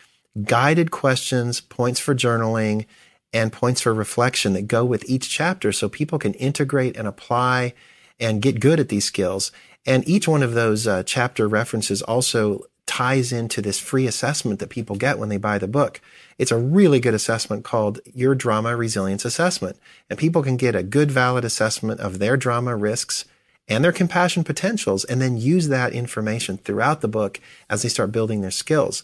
[0.43, 2.85] guided questions, points for journaling,
[3.31, 7.73] and points for reflection that go with each chapter so people can integrate and apply
[8.19, 9.53] and get good at these skills.
[9.85, 14.69] And each one of those uh, chapter references also ties into this free assessment that
[14.69, 15.99] people get when they buy the book.
[16.37, 19.77] It's a really good assessment called Your Drama Resilience Assessment.
[20.11, 23.25] And people can get a good, valid assessment of their drama risks
[23.67, 28.11] and their compassion potentials, and then use that information throughout the book as they start
[28.11, 29.03] building their skills.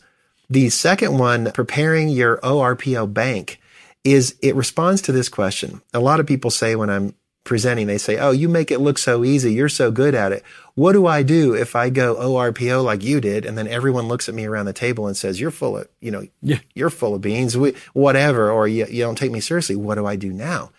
[0.49, 3.60] The second one, preparing your ORPO bank,
[4.04, 5.82] is it responds to this question.
[5.95, 7.88] A lot of people say when I'm presenting.
[7.88, 9.54] They say, Oh, you make it look so easy.
[9.54, 10.43] You're so good at it.
[10.75, 13.45] What do I do if I go ORPO like you did?
[13.45, 16.12] And then everyone looks at me around the table and says, you're full of, you
[16.12, 16.60] know, yeah.
[16.73, 17.58] you're full of beans,
[17.93, 19.75] whatever, or you, you don't take me seriously.
[19.75, 20.71] What do I do now?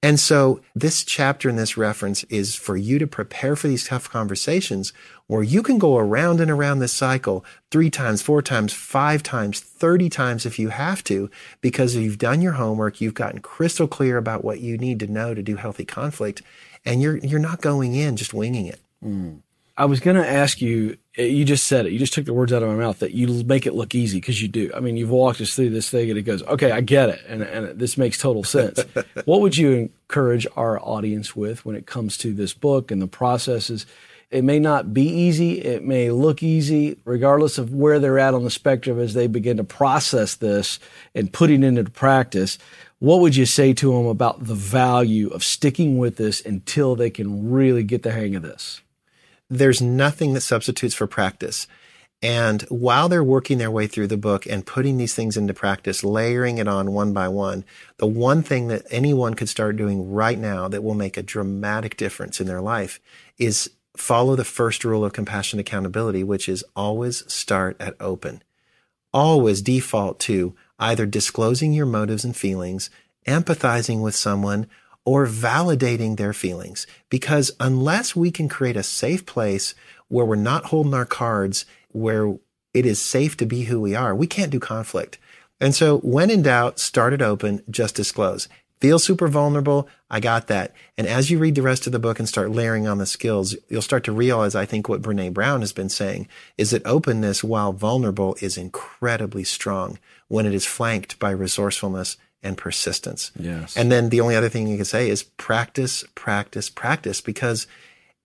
[0.00, 4.08] And so this chapter and this reference is for you to prepare for these tough
[4.08, 4.92] conversations
[5.26, 9.58] where you can go around and around this cycle three times, four times, five times,
[9.58, 11.28] 30 times if you have to,
[11.60, 15.34] because you've done your homework, you've gotten crystal clear about what you need to know
[15.34, 16.42] to do healthy conflict,
[16.84, 18.80] and you're, you're not going in just winging it.
[19.04, 19.40] Mm.
[19.76, 21.92] I was going to ask you, you just said it.
[21.92, 24.18] You just took the words out of my mouth that you make it look easy
[24.18, 24.70] because you do.
[24.74, 27.20] I mean, you've walked us through this thing and it goes, okay, I get it.
[27.26, 28.84] And, and this makes total sense.
[29.24, 33.08] what would you encourage our audience with when it comes to this book and the
[33.08, 33.84] processes?
[34.30, 35.62] It may not be easy.
[35.62, 39.56] It may look easy, regardless of where they're at on the spectrum as they begin
[39.56, 40.78] to process this
[41.14, 42.58] and putting it into practice.
[42.98, 47.10] What would you say to them about the value of sticking with this until they
[47.10, 48.82] can really get the hang of this?
[49.50, 51.66] There's nothing that substitutes for practice.
[52.20, 56.02] And while they're working their way through the book and putting these things into practice,
[56.02, 57.64] layering it on one by one,
[57.98, 61.96] the one thing that anyone could start doing right now that will make a dramatic
[61.96, 62.98] difference in their life
[63.38, 68.42] is follow the first rule of compassion accountability, which is always start at open.
[69.12, 72.90] Always default to either disclosing your motives and feelings,
[73.26, 74.66] empathizing with someone,
[75.08, 76.86] or validating their feelings.
[77.08, 79.74] Because unless we can create a safe place
[80.08, 82.36] where we're not holding our cards, where
[82.74, 85.16] it is safe to be who we are, we can't do conflict.
[85.62, 88.50] And so when in doubt, start it open, just disclose.
[88.82, 89.88] Feel super vulnerable.
[90.10, 90.74] I got that.
[90.98, 93.56] And as you read the rest of the book and start layering on the skills,
[93.70, 97.42] you'll start to realize, I think what Brene Brown has been saying is that openness,
[97.42, 103.32] while vulnerable, is incredibly strong when it is flanked by resourcefulness and persistence.
[103.38, 103.76] Yes.
[103.76, 107.66] And then the only other thing you can say is practice, practice, practice, because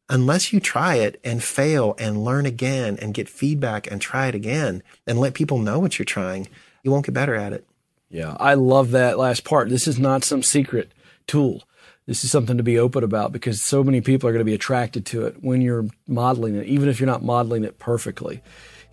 [0.10, 4.36] unless you try it and fail and learn again and get feedback and try it
[4.36, 6.48] again and let people know what you're trying,
[6.84, 7.66] you won't get better at it.
[8.10, 8.38] Yeah.
[8.40, 9.70] I love that last part.
[9.70, 10.92] This is not some secret
[11.26, 11.64] tool.
[12.06, 14.54] This is something to be open about because so many people are going to be
[14.54, 18.42] attracted to it when you're modeling it, even if you're not modeling it perfectly.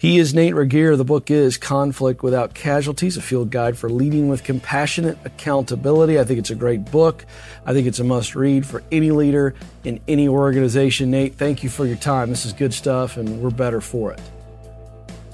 [0.00, 0.96] He is Nate Regier.
[0.96, 6.18] The book is Conflict Without Casualties, a field guide for leading with compassionate accountability.
[6.18, 7.26] I think it's a great book.
[7.66, 11.10] I think it's a must read for any leader in any organization.
[11.10, 12.30] Nate, thank you for your time.
[12.30, 14.22] This is good stuff, and we're better for it.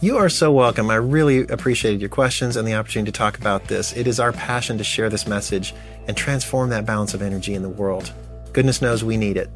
[0.01, 0.91] You are so welcome.
[0.91, 3.97] I really appreciated your questions and the opportunity to talk about this.
[3.97, 5.77] It is our passion to share this message
[6.09, 8.13] and transform that balance of energy in the world.
[8.53, 9.49] Goodness knows we need it.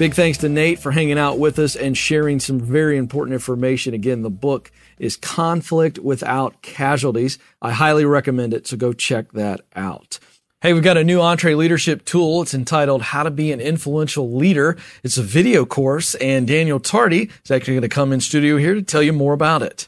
[0.00, 3.92] Big thanks to Nate for hanging out with us and sharing some very important information.
[3.92, 7.38] Again, the book is Conflict Without Casualties.
[7.60, 10.18] I highly recommend it, so go check that out.
[10.62, 12.40] Hey, we've got a new EntreLeadership tool.
[12.40, 14.78] It's entitled How to Be an Influential Leader.
[15.02, 18.72] It's a video course, and Daniel Tardy is actually going to come in studio here
[18.72, 19.86] to tell you more about it.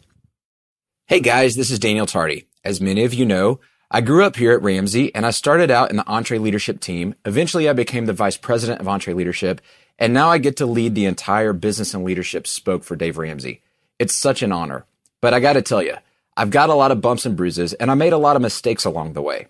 [1.07, 2.49] Hey guys, this is Daniel Tardy.
[2.67, 5.89] As many of you know, I grew up here at Ramsey and I started out
[5.91, 7.15] in the EntreLeadership team.
[7.25, 9.61] Eventually I became the vice president of EntreLeadership
[9.99, 13.63] and now I get to lead the entire business and leadership spoke for Dave Ramsey.
[13.99, 14.85] It's such an honor.
[15.21, 15.97] But I got to tell you,
[16.37, 18.85] I've got a lot of bumps and bruises, and I made a lot of mistakes
[18.85, 19.47] along the way.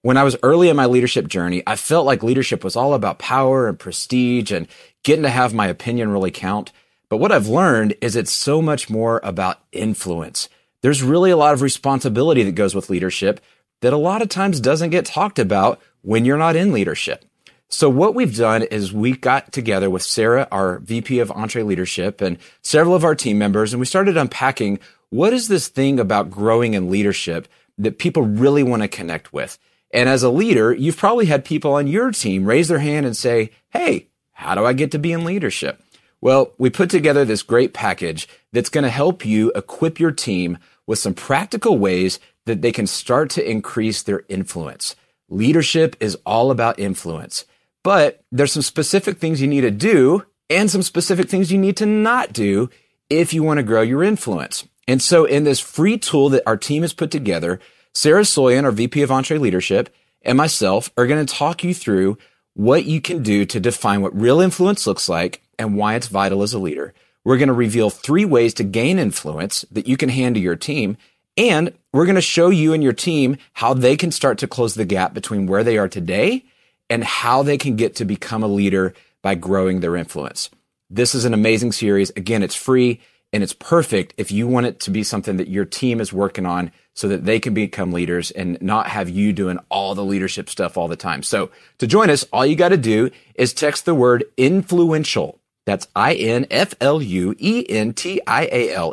[0.00, 3.20] When I was early in my leadership journey, I felt like leadership was all about
[3.20, 4.66] power and prestige and
[5.04, 6.72] getting to have my opinion really count.
[7.08, 10.48] But what I've learned is it's so much more about influence.
[10.80, 13.40] There's really a lot of responsibility that goes with leadership
[13.82, 17.24] that a lot of times doesn't get talked about when you're not in leadership.
[17.72, 22.36] So what we've done is we got together with Sarah, our VP of EntreLeadership, and
[22.60, 26.74] several of our team members, and we started unpacking what is this thing about growing
[26.74, 29.58] in leadership that people really want to connect with.
[29.90, 33.16] And as a leader, you've probably had people on your team raise their hand and
[33.16, 35.80] say, Hey, how do I get to be in leadership?
[36.20, 40.58] Well, we put together this great package that's going to help you equip your team
[40.86, 44.94] with some practical ways that they can start to increase their influence.
[45.30, 47.46] Leadership is all about influence.
[47.82, 51.76] But there's some specific things you need to do and some specific things you need
[51.78, 52.70] to not do
[53.10, 54.66] if you want to grow your influence.
[54.86, 57.60] And so in this free tool that our team has put together,
[57.94, 59.88] Sarah Soyan, our VP of EntreLeadership,
[60.22, 62.18] and myself are going to talk you through
[62.54, 66.42] what you can do to define what real influence looks like and why it's vital
[66.42, 66.94] as a leader.
[67.24, 70.56] We're going to reveal three ways to gain influence that you can hand to your
[70.56, 70.96] team.
[71.36, 74.74] And we're going to show you and your team how they can start to close
[74.74, 76.44] the gap between where they are today
[76.92, 80.50] and how they can get to become a leader by growing their influence.
[80.90, 82.10] This is an amazing series.
[82.10, 83.00] Again, it's free
[83.32, 86.44] and it's perfect if you want it to be something that your team is working
[86.44, 90.50] on so that they can become leaders and not have you doing all the leadership
[90.50, 91.22] stuff all the time.
[91.22, 95.38] So to join us, all you got to do is text the word influential.
[95.64, 96.42] That's I-N-F-L-U-E-N-T-I-A-L,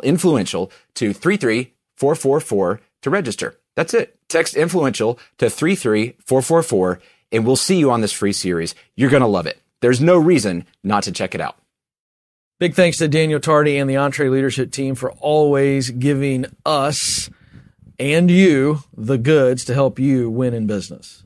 [0.00, 3.58] influential to 33444 to register.
[3.76, 4.16] That's it.
[4.30, 7.00] Text influential to 33444
[7.32, 8.74] and we'll see you on this free series.
[8.96, 9.60] You're going to love it.
[9.80, 11.56] There's no reason not to check it out.
[12.58, 17.30] Big thanks to Daniel Tardy and the EntreLeadership team for always giving us
[17.98, 21.22] and you the goods to help you win in business.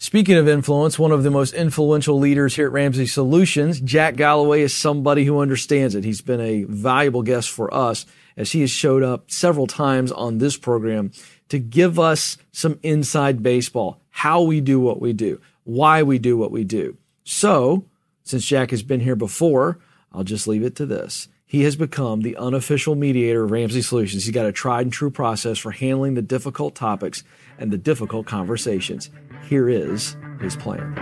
[0.00, 4.62] Speaking of influence, one of the most influential leaders here at Ramsey Solutions, Jack Galloway,
[4.62, 6.04] is somebody who understands it.
[6.04, 10.38] He's been a valuable guest for us as he has showed up several times on
[10.38, 11.10] this program
[11.48, 16.36] to give us some inside baseball, how we do what we do, why we do
[16.36, 16.96] what we do.
[17.22, 17.84] So,
[18.24, 19.78] since Jack has been here before,
[20.12, 21.28] I'll just leave it to this.
[21.46, 24.24] He has become the unofficial mediator of Ramsey Solutions.
[24.24, 27.22] He's got a tried and true process for handling the difficult topics
[27.60, 29.08] and the difficult conversations.
[29.48, 30.98] Here is his plan.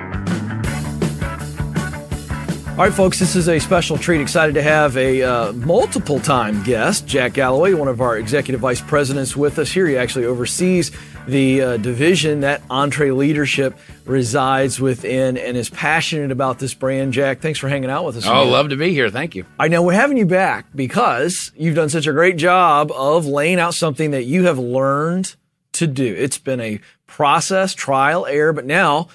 [2.77, 4.21] All right, folks, this is a special treat.
[4.21, 8.83] Excited to have a uh, multiple time guest, Jack Galloway, one of our executive vice
[8.83, 9.87] presidents, with us here.
[9.87, 10.93] He actually oversees
[11.27, 17.13] the uh, division that EntreLeadership resides within and is passionate about this brand.
[17.13, 18.27] Jack, thanks for hanging out with us.
[18.27, 18.53] Oh, again.
[18.53, 19.11] love to be here.
[19.11, 19.45] Thank you.
[19.59, 23.59] I know we're having you back because you've done such a great job of laying
[23.59, 25.35] out something that you have learned
[25.73, 26.15] to do.
[26.17, 29.09] It's been a process, trial, error, but now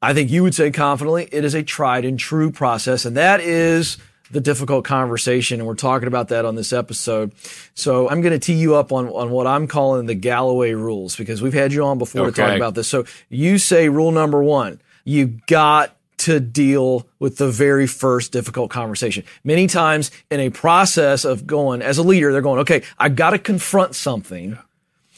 [0.00, 3.04] I think you would say confidently it is a tried and true process.
[3.04, 3.98] And that is
[4.30, 5.60] the difficult conversation.
[5.60, 7.32] And we're talking about that on this episode.
[7.74, 11.16] So I'm going to tee you up on, on what I'm calling the Galloway rules
[11.16, 12.30] because we've had you on before okay.
[12.30, 12.88] to talk about this.
[12.88, 18.70] So you say rule number one, you got to deal with the very first difficult
[18.70, 19.24] conversation.
[19.44, 23.30] Many times in a process of going as a leader, they're going, okay, I got
[23.30, 24.58] to confront something.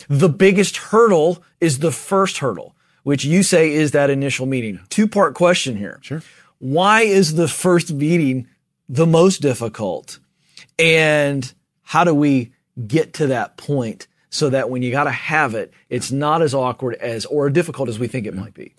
[0.09, 4.81] The biggest hurdle is the first hurdle which you say is that initial meeting.
[4.89, 5.99] Two part question here.
[6.03, 6.23] Sure.
[6.59, 8.49] Why is the first meeting
[8.91, 10.19] the most difficult?
[10.79, 11.51] And
[11.83, 12.53] how do we
[12.87, 16.55] get to that point so that when you got to have it, it's not as
[16.55, 18.75] awkward as or difficult as we think it might be?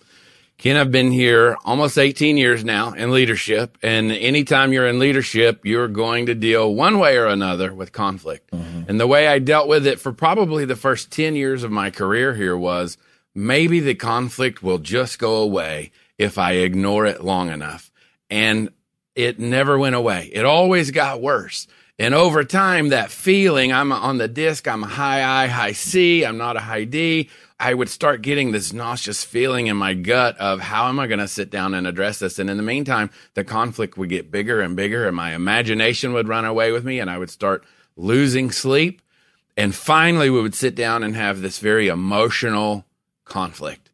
[0.57, 3.77] Ken, I've been here almost 18 years now in leadership.
[3.81, 8.51] And anytime you're in leadership, you're going to deal one way or another with conflict.
[8.51, 8.83] Mm-hmm.
[8.87, 11.89] And the way I dealt with it for probably the first 10 years of my
[11.89, 12.97] career here was
[13.33, 17.91] maybe the conflict will just go away if I ignore it long enough.
[18.29, 18.69] And
[19.15, 20.29] it never went away.
[20.33, 21.67] It always got worse.
[21.99, 26.25] And over time, that feeling, I'm on the disc, I'm a high I, high C,
[26.25, 27.29] I'm not a high D.
[27.59, 31.19] I would start getting this nauseous feeling in my gut of how am I going
[31.19, 32.39] to sit down and address this?
[32.39, 36.27] And in the meantime, the conflict would get bigger and bigger and my imagination would
[36.27, 37.63] run away with me and I would start
[37.95, 39.03] losing sleep.
[39.55, 42.83] And finally, we would sit down and have this very emotional
[43.25, 43.90] conflict.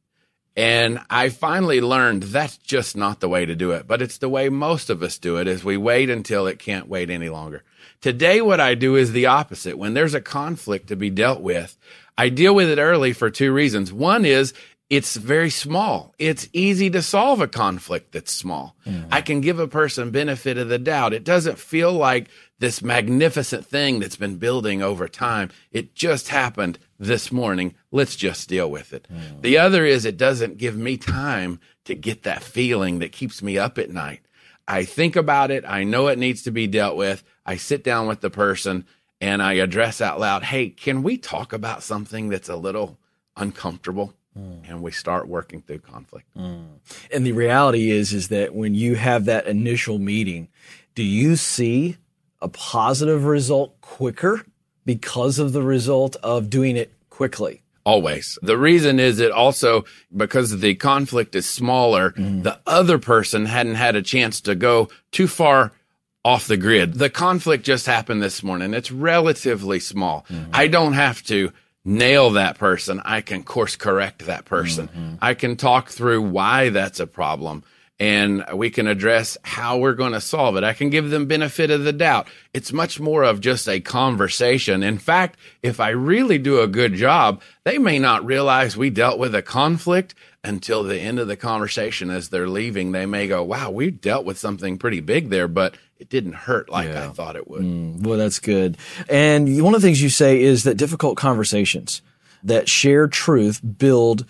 [0.57, 4.27] And I finally learned that's just not the way to do it, but it's the
[4.27, 7.63] way most of us do it is we wait until it can't wait any longer.
[8.01, 9.77] Today, what I do is the opposite.
[9.77, 11.77] When there's a conflict to be dealt with,
[12.17, 13.93] I deal with it early for two reasons.
[13.93, 14.55] One is
[14.89, 16.15] it's very small.
[16.17, 18.75] It's easy to solve a conflict that's small.
[18.85, 19.09] Mm.
[19.11, 21.13] I can give a person benefit of the doubt.
[21.13, 25.49] It doesn't feel like this magnificent thing that's been building over time.
[25.71, 27.75] It just happened this morning.
[27.91, 29.07] Let's just deal with it.
[29.11, 29.41] Mm.
[29.41, 33.57] The other is it doesn't give me time to get that feeling that keeps me
[33.57, 34.21] up at night.
[34.67, 35.63] I think about it.
[35.65, 37.23] I know it needs to be dealt with.
[37.45, 38.85] I sit down with the person
[39.21, 42.97] and I address out loud, Hey, can we talk about something that's a little
[43.35, 44.13] uncomfortable?
[44.37, 44.69] Mm.
[44.69, 46.27] And we start working through conflict.
[46.35, 46.65] Mm.
[47.11, 50.49] And the reality is, is that when you have that initial meeting,
[50.95, 51.97] do you see
[52.41, 54.45] a positive result quicker
[54.86, 57.62] because of the result of doing it quickly.
[57.84, 58.38] Always.
[58.41, 62.43] The reason is it also because the conflict is smaller, mm.
[62.43, 65.71] the other person hadn't had a chance to go too far
[66.26, 66.95] off the grid.
[66.95, 68.73] The conflict just happened this morning.
[68.73, 70.26] It's relatively small.
[70.30, 70.52] Mm-hmm.
[70.54, 71.54] I don't have to
[71.86, 73.02] nail that person.
[73.06, 74.89] I can course correct that person.
[74.89, 75.15] Mm-hmm.
[75.21, 77.63] I can talk through why that's a problem
[77.99, 80.63] and we can address how we're going to solve it.
[80.63, 82.27] I can give them benefit of the doubt.
[82.53, 84.83] It's much more of just a conversation.
[84.83, 89.17] In fact, if I really do a good job, they may not realize we dealt
[89.17, 92.91] with a conflict until the end of the conversation as they're leaving.
[92.91, 96.69] They may go, wow, we dealt with something pretty big there, but it didn't hurt
[96.69, 97.10] like yeah.
[97.10, 97.63] I thought it would.
[97.63, 98.77] Mm, well, that's good.
[99.10, 102.04] And one of the things you say is that difficult conversations
[102.43, 104.25] that share truth build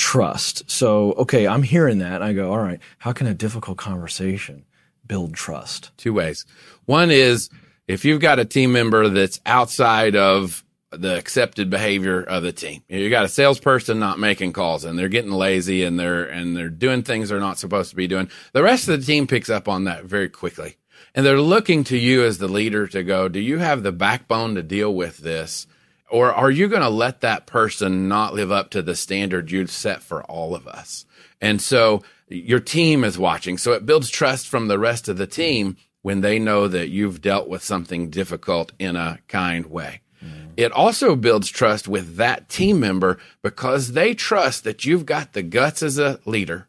[0.00, 0.68] trust.
[0.70, 2.22] So, okay, I'm hearing that.
[2.22, 4.64] I go, all right, how can a difficult conversation
[5.06, 5.90] build trust?
[5.98, 6.46] Two ways.
[6.86, 7.50] One is
[7.86, 12.82] if you've got a team member that's outside of the accepted behavior of the team.
[12.88, 16.68] You got a salesperson not making calls and they're getting lazy and they're and they're
[16.68, 18.28] doing things they're not supposed to be doing.
[18.54, 20.78] The rest of the team picks up on that very quickly.
[21.14, 24.54] And they're looking to you as the leader to go, do you have the backbone
[24.54, 25.66] to deal with this?
[26.10, 29.70] Or are you going to let that person not live up to the standard you've
[29.70, 31.06] set for all of us?
[31.40, 33.58] And so your team is watching.
[33.58, 37.20] So it builds trust from the rest of the team when they know that you've
[37.20, 40.00] dealt with something difficult in a kind way.
[40.24, 40.52] Mm.
[40.56, 45.42] It also builds trust with that team member because they trust that you've got the
[45.42, 46.68] guts as a leader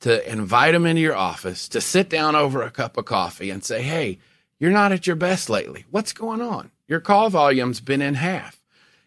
[0.00, 3.64] to invite them into your office, to sit down over a cup of coffee and
[3.64, 4.18] say, Hey,
[4.58, 5.84] you're not at your best lately.
[5.90, 6.70] What's going on?
[6.86, 8.60] Your call volume's been in half.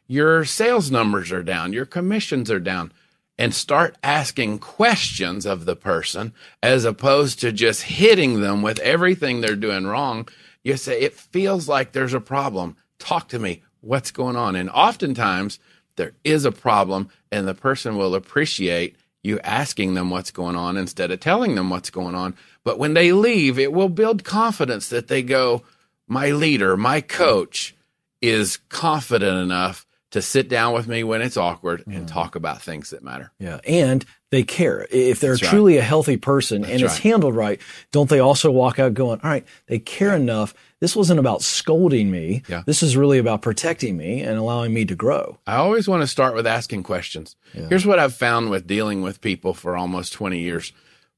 [0.07, 1.73] Your sales numbers are down.
[1.73, 2.91] Your commissions are down
[3.38, 9.41] and start asking questions of the person as opposed to just hitting them with everything
[9.41, 10.28] they're doing wrong.
[10.63, 12.78] You say, it feels like there's a problem.
[12.99, 13.63] Talk to me.
[13.82, 14.55] What's going on?
[14.55, 15.59] And oftentimes
[15.97, 20.78] there is a problem and the person will appreciate you asking them what's going on
[20.78, 22.36] instead of telling them what's going on.
[22.63, 25.63] But when they leave, it will build confidence that they go,
[26.08, 27.76] my leader, my coach
[28.22, 32.08] is confident enough to sit down with me when it's awkward and mm.
[32.08, 33.32] talk about things that matter.
[33.39, 33.60] Yeah.
[33.68, 34.88] And they care.
[34.89, 35.82] If they're That's truly right.
[35.82, 39.30] a healthy person That's and it's handled right, don't they also walk out going, all
[39.30, 40.53] right, they care enough.
[40.80, 42.43] This wasn't about scolding me.
[42.47, 42.64] Yeah.
[42.66, 45.39] This is really about protecting me and allowing me to grow.
[45.45, 47.36] I always want to start with asking questions.
[47.53, 47.68] Yeah.
[47.68, 50.72] Here's what I've found with dealing with people for almost 20 years.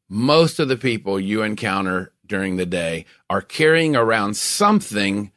[0.08, 5.32] Most of the people you encounter during the day are carrying around something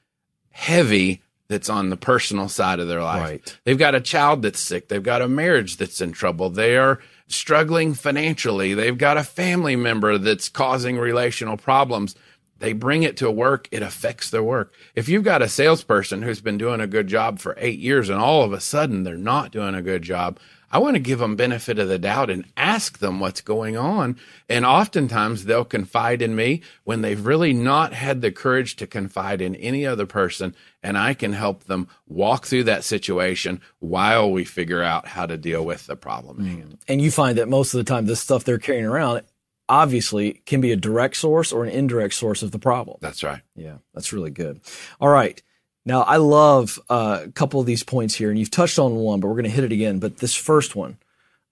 [0.51, 3.22] heavy that's on the personal side of their life.
[3.22, 3.59] Right.
[3.64, 4.88] They've got a child that's sick.
[4.88, 6.49] They've got a marriage that's in trouble.
[6.49, 8.74] They are struggling financially.
[8.74, 12.14] They've got a family member that's causing relational problems.
[12.59, 13.68] They bring it to work.
[13.72, 14.72] It affects their work.
[14.95, 18.20] If you've got a salesperson who's been doing a good job for eight years and
[18.20, 20.38] all of a sudden they're not doing a good job,
[20.72, 24.16] I want to give them benefit of the doubt and ask them what's going on.
[24.48, 29.42] And oftentimes they'll confide in me when they've really not had the courage to confide
[29.42, 30.54] in any other person.
[30.82, 35.36] And I can help them walk through that situation while we figure out how to
[35.36, 36.38] deal with the problem.
[36.38, 36.78] Mm.
[36.88, 39.22] And you find that most of the time, this stuff they're carrying around
[39.68, 42.96] obviously can be a direct source or an indirect source of the problem.
[43.00, 43.42] That's right.
[43.54, 44.60] Yeah, that's really good.
[45.00, 45.40] All right.
[45.84, 49.20] Now, I love uh, a couple of these points here, and you've touched on one,
[49.20, 49.98] but we're going to hit it again.
[49.98, 50.98] But this first one,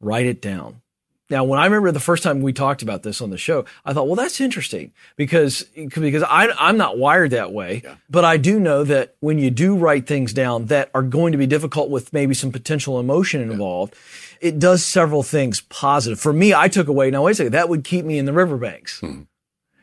[0.00, 0.82] write it down.
[1.30, 3.92] Now, when I remember the first time we talked about this on the show, I
[3.92, 7.94] thought, well, that's interesting because because I, I'm not wired that way, yeah.
[8.10, 11.38] but I do know that when you do write things down that are going to
[11.38, 13.94] be difficult with maybe some potential emotion involved,
[14.42, 14.48] yeah.
[14.48, 16.18] it does several things positive.
[16.18, 17.12] For me, I took away.
[17.12, 18.98] Now, wait a second, that would keep me in the riverbanks.
[18.98, 19.22] Hmm.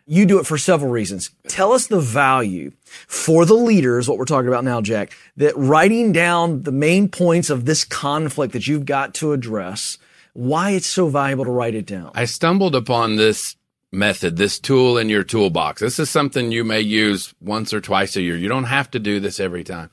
[0.10, 1.32] You do it for several reasons.
[1.50, 6.14] Tell us the value for the leaders, what we're talking about now, Jack, that writing
[6.14, 9.98] down the main points of this conflict that you've got to address,
[10.32, 12.12] why it's so valuable to write it down.
[12.16, 13.58] I stumbled upon this
[13.92, 15.82] method, this tool in your toolbox.
[15.82, 18.38] This is something you may use once or twice a year.
[18.38, 19.90] You don't have to do this every time.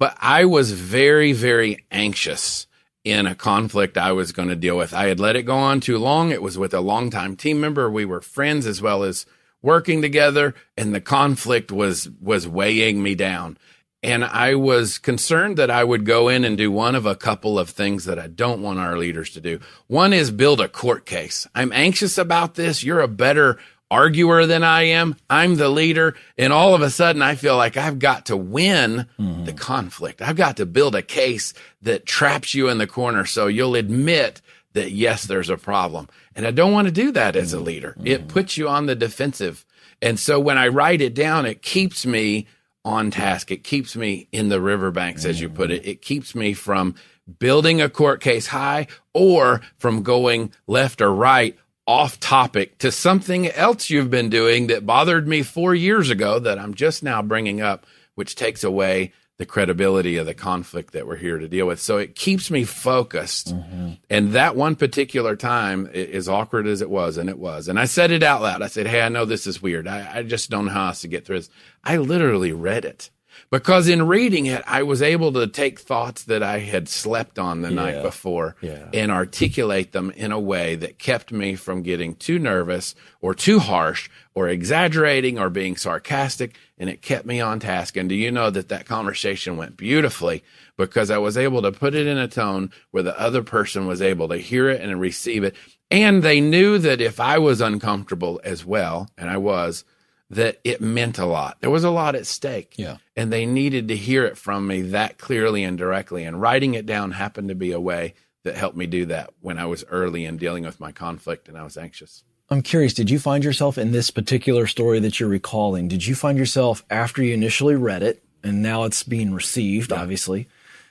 [0.00, 2.66] But I was very, very anxious
[3.04, 4.92] in a conflict I was going to deal with.
[4.92, 6.32] I had let it go on too long.
[6.32, 7.88] It was with a longtime team member.
[7.88, 9.26] We were friends as well as
[9.64, 13.58] working together and the conflict was was weighing me down
[14.04, 17.58] and I was concerned that I would go in and do one of a couple
[17.58, 19.60] of things that I don't want our leaders to do.
[19.86, 21.46] One is build a court case.
[21.54, 22.84] I'm anxious about this.
[22.84, 23.58] You're a better
[23.90, 25.16] arguer than I am.
[25.30, 26.16] I'm the leader.
[26.36, 29.44] And all of a sudden I feel like I've got to win mm-hmm.
[29.44, 30.20] the conflict.
[30.20, 34.42] I've got to build a case that traps you in the corner so you'll admit
[34.74, 36.08] that yes, there's a problem.
[36.36, 37.66] And I don't want to do that as a mm-hmm.
[37.66, 37.90] leader.
[37.90, 38.06] Mm-hmm.
[38.06, 39.64] It puts you on the defensive.
[40.02, 42.46] And so when I write it down, it keeps me
[42.84, 43.50] on task.
[43.50, 45.30] It keeps me in the riverbanks, mm-hmm.
[45.30, 45.86] as you put it.
[45.86, 46.94] It keeps me from
[47.38, 51.56] building a court case high or from going left or right
[51.86, 56.58] off topic to something else you've been doing that bothered me four years ago that
[56.58, 59.12] I'm just now bringing up, which takes away
[59.44, 61.78] the credibility of the conflict that we're here to deal with.
[61.78, 63.54] So it keeps me focused.
[63.54, 63.92] Mm-hmm.
[64.08, 67.84] And that one particular time, as awkward as it was, and it was, and I
[67.84, 68.62] said it out loud.
[68.62, 69.86] I said, Hey, I know this is weird.
[69.86, 71.50] I, I just don't know how else to get through this.
[71.84, 73.10] I literally read it
[73.54, 77.62] because in reading it, I was able to take thoughts that I had slept on
[77.62, 77.74] the yeah.
[77.76, 78.88] night before yeah.
[78.92, 83.60] and articulate them in a way that kept me from getting too nervous or too
[83.60, 86.56] harsh or exaggerating or being sarcastic.
[86.78, 87.96] And it kept me on task.
[87.96, 90.42] And do you know that that conversation went beautifully
[90.76, 94.02] because I was able to put it in a tone where the other person was
[94.02, 95.54] able to hear it and receive it.
[95.92, 99.84] And they knew that if I was uncomfortable as well, and I was,
[100.30, 101.60] that it meant a lot.
[101.60, 102.74] There was a lot at stake.
[102.76, 102.96] Yeah.
[103.16, 106.24] And they needed to hear it from me that clearly and directly.
[106.24, 108.14] And writing it down happened to be a way
[108.44, 111.56] that helped me do that when I was early in dealing with my conflict and
[111.56, 112.24] I was anxious.
[112.50, 115.88] I'm curious, did you find yourself in this particular story that you're recalling?
[115.88, 120.00] Did you find yourself after you initially read it and now it's being received, yeah.
[120.00, 120.48] obviously?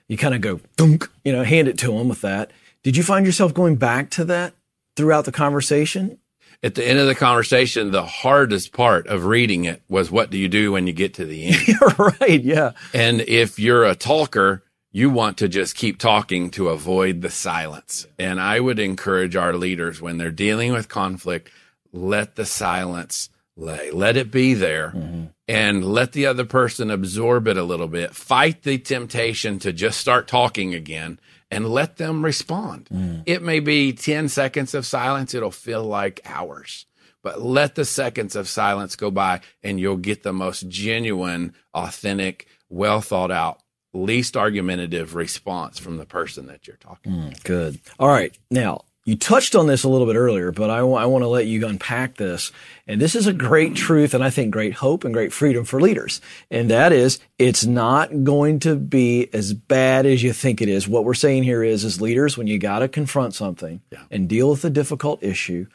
[0.08, 2.52] You kind of go, thunk, you know, hand it to them with that.
[2.82, 4.54] Did you find yourself going back to that
[4.96, 6.18] throughout the conversation?
[6.64, 10.38] At the end of the conversation, the hardest part of reading it was what do
[10.38, 12.00] you do when you get to the end?
[12.22, 12.72] right, yeah.
[12.94, 18.08] And if you're a talker, you want to just keep talking to avoid the silence.
[18.18, 21.50] And I would encourage our leaders when they're dealing with conflict,
[21.92, 25.26] let the silence lay, let it be there mm-hmm.
[25.50, 28.16] and let the other person absorb it a little bit.
[28.16, 31.20] Fight the temptation to just start talking again
[31.54, 32.90] and let them respond.
[32.92, 33.24] Mm.
[33.26, 35.34] It may be 10 seconds of silence.
[35.34, 36.86] It'll feel like hours
[37.22, 42.48] but let the seconds of silence go by and you'll get the most genuine, authentic,
[42.70, 47.44] well thought out least argumentative response from the person that you're talking mm, to.
[47.44, 47.80] Good.
[48.00, 48.38] All right.
[48.50, 51.28] Now, you touched on this a little bit earlier, but I, w- I want to
[51.28, 52.54] let you unpack this.
[52.88, 55.82] And this is a great truth and I think great hope and great freedom for
[55.82, 56.22] leaders.
[56.50, 60.88] And that is it's not going to be as bad as you think it is.
[60.88, 64.04] What we're saying here is, as leaders, when you got to confront something yeah.
[64.10, 65.68] and deal with a difficult issue,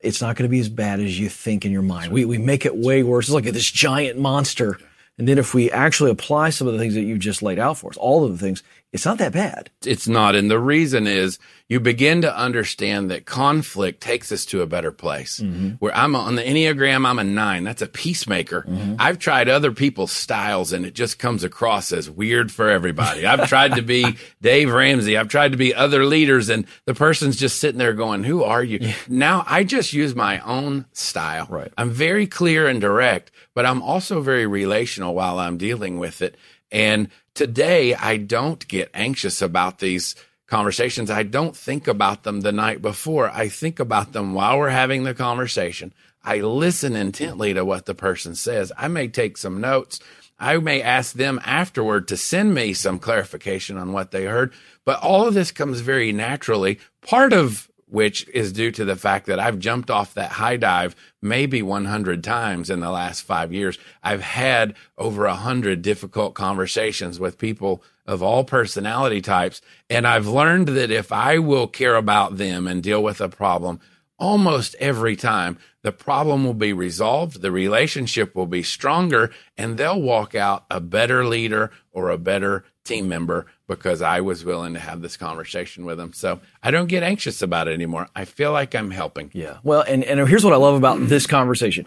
[0.00, 2.12] it's not going to be as bad as you think in your mind.
[2.12, 3.26] We, we make it way worse.
[3.26, 4.78] It's like this giant monster.
[5.18, 7.76] And then if we actually apply some of the things that you just laid out
[7.76, 8.62] for us, all of the things,
[8.92, 9.70] it's not that bad.
[9.86, 10.34] It's not.
[10.34, 11.38] And the reason is
[11.68, 15.38] you begin to understand that conflict takes us to a better place.
[15.38, 15.74] Mm-hmm.
[15.78, 17.62] Where I'm on the Enneagram, I'm a nine.
[17.62, 18.62] That's a peacemaker.
[18.62, 18.96] Mm-hmm.
[18.98, 23.24] I've tried other people's styles and it just comes across as weird for everybody.
[23.24, 25.16] I've tried to be Dave Ramsey.
[25.16, 28.64] I've tried to be other leaders and the person's just sitting there going, who are
[28.64, 28.78] you?
[28.80, 28.94] Yeah.
[29.08, 31.46] Now I just use my own style.
[31.48, 31.72] Right.
[31.78, 36.36] I'm very clear and direct, but I'm also very relational while I'm dealing with it.
[36.72, 40.14] And today I don't get anxious about these
[40.46, 41.10] conversations.
[41.10, 43.30] I don't think about them the night before.
[43.30, 45.94] I think about them while we're having the conversation.
[46.22, 48.72] I listen intently to what the person says.
[48.76, 50.00] I may take some notes.
[50.38, 54.52] I may ask them afterward to send me some clarification on what they heard,
[54.84, 56.78] but all of this comes very naturally.
[57.02, 60.94] Part of which is due to the fact that I've jumped off that high dive
[61.20, 63.78] maybe 100 times in the last five years.
[64.02, 69.60] I've had over a hundred difficult conversations with people of all personality types.
[69.88, 73.80] And I've learned that if I will care about them and deal with a problem
[74.18, 77.40] almost every time, the problem will be resolved.
[77.40, 82.64] The relationship will be stronger and they'll walk out a better leader or a better
[82.84, 86.12] team member because I was willing to have this conversation with them.
[86.12, 88.08] So I don't get anxious about it anymore.
[88.16, 89.30] I feel like I'm helping.
[89.32, 89.58] Yeah.
[89.62, 91.86] Well, and, and here's what I love about this conversation.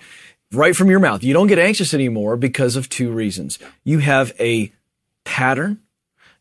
[0.54, 3.60] Right from your mouth, you don't get anxious anymore because of two reasons.
[3.84, 4.72] You have a
[5.26, 5.82] pattern,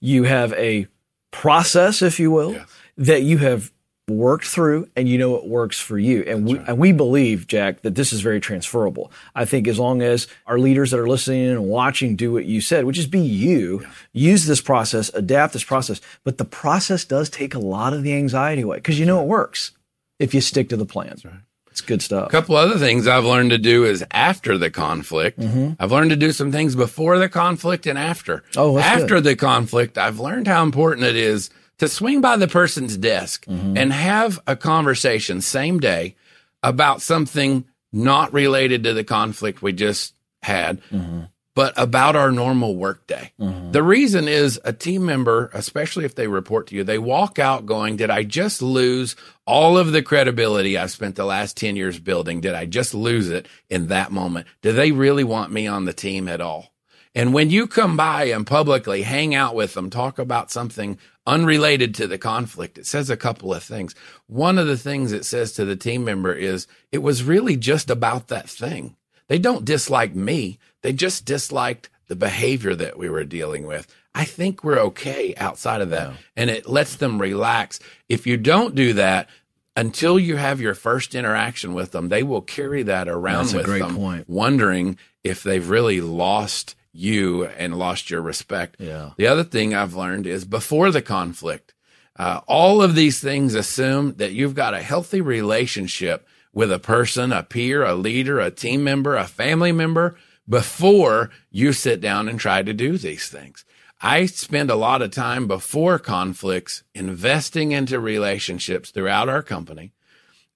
[0.00, 0.86] you have a
[1.32, 2.68] process, if you will, yes.
[2.98, 3.72] that you have
[4.08, 6.22] worked through and you know it works for you.
[6.26, 6.68] And we, right.
[6.68, 9.12] and we believe, Jack, that this is very transferable.
[9.34, 12.60] I think as long as our leaders that are listening and watching do what you
[12.60, 13.90] said, which is be you, yeah.
[14.12, 16.00] use this process, adapt this process.
[16.24, 19.28] But the process does take a lot of the anxiety away because you know it
[19.28, 19.72] works
[20.18, 21.16] if you stick to the plan.
[21.24, 21.34] Right.
[21.70, 22.28] It's good stuff.
[22.28, 25.40] A couple other things I've learned to do is after the conflict.
[25.40, 25.82] Mm-hmm.
[25.82, 28.44] I've learned to do some things before the conflict and after.
[28.58, 29.24] Oh, after good.
[29.24, 31.48] the conflict, I've learned how important it is
[31.78, 33.76] to swing by the person's desk mm-hmm.
[33.76, 36.14] and have a conversation same day
[36.62, 41.22] about something not related to the conflict we just had, mm-hmm.
[41.54, 43.32] but about our normal workday.
[43.38, 43.72] Mm-hmm.
[43.72, 47.66] The reason is a team member, especially if they report to you, they walk out
[47.66, 49.14] going, Did I just lose
[49.46, 52.40] all of the credibility I've spent the last 10 years building?
[52.40, 54.46] Did I just lose it in that moment?
[54.62, 56.71] Do they really want me on the team at all?
[57.14, 61.94] And when you come by and publicly hang out with them, talk about something unrelated
[61.96, 63.94] to the conflict, it says a couple of things.
[64.26, 67.90] One of the things it says to the team member is it was really just
[67.90, 68.96] about that thing.
[69.28, 70.58] They don't dislike me.
[70.80, 73.86] They just disliked the behavior that we were dealing with.
[74.14, 76.12] I think we're okay outside of that.
[76.36, 77.78] And it lets them relax.
[78.08, 79.28] If you don't do that,
[79.74, 83.78] until you have your first interaction with them, they will carry that around That's with
[83.78, 84.28] them, point.
[84.28, 88.76] wondering if they've really lost you and lost your respect.
[88.78, 89.10] Yeah.
[89.16, 91.74] The other thing I've learned is before the conflict,
[92.16, 97.32] uh, all of these things assume that you've got a healthy relationship with a person,
[97.32, 100.16] a peer, a leader, a team member, a family member
[100.48, 103.64] before you sit down and try to do these things.
[104.02, 109.92] I spend a lot of time before conflicts investing into relationships throughout our company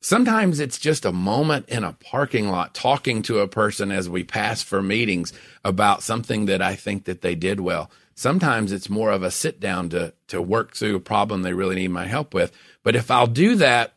[0.07, 4.23] Sometimes it's just a moment in a parking lot talking to a person as we
[4.23, 5.33] pass for meetings
[5.65, 7.91] about something that I think that they did well.
[8.15, 11.75] Sometimes it's more of a sit down to, to work through a problem they really
[11.75, 12.53] need my help with.
[12.85, 13.95] But if I'll do that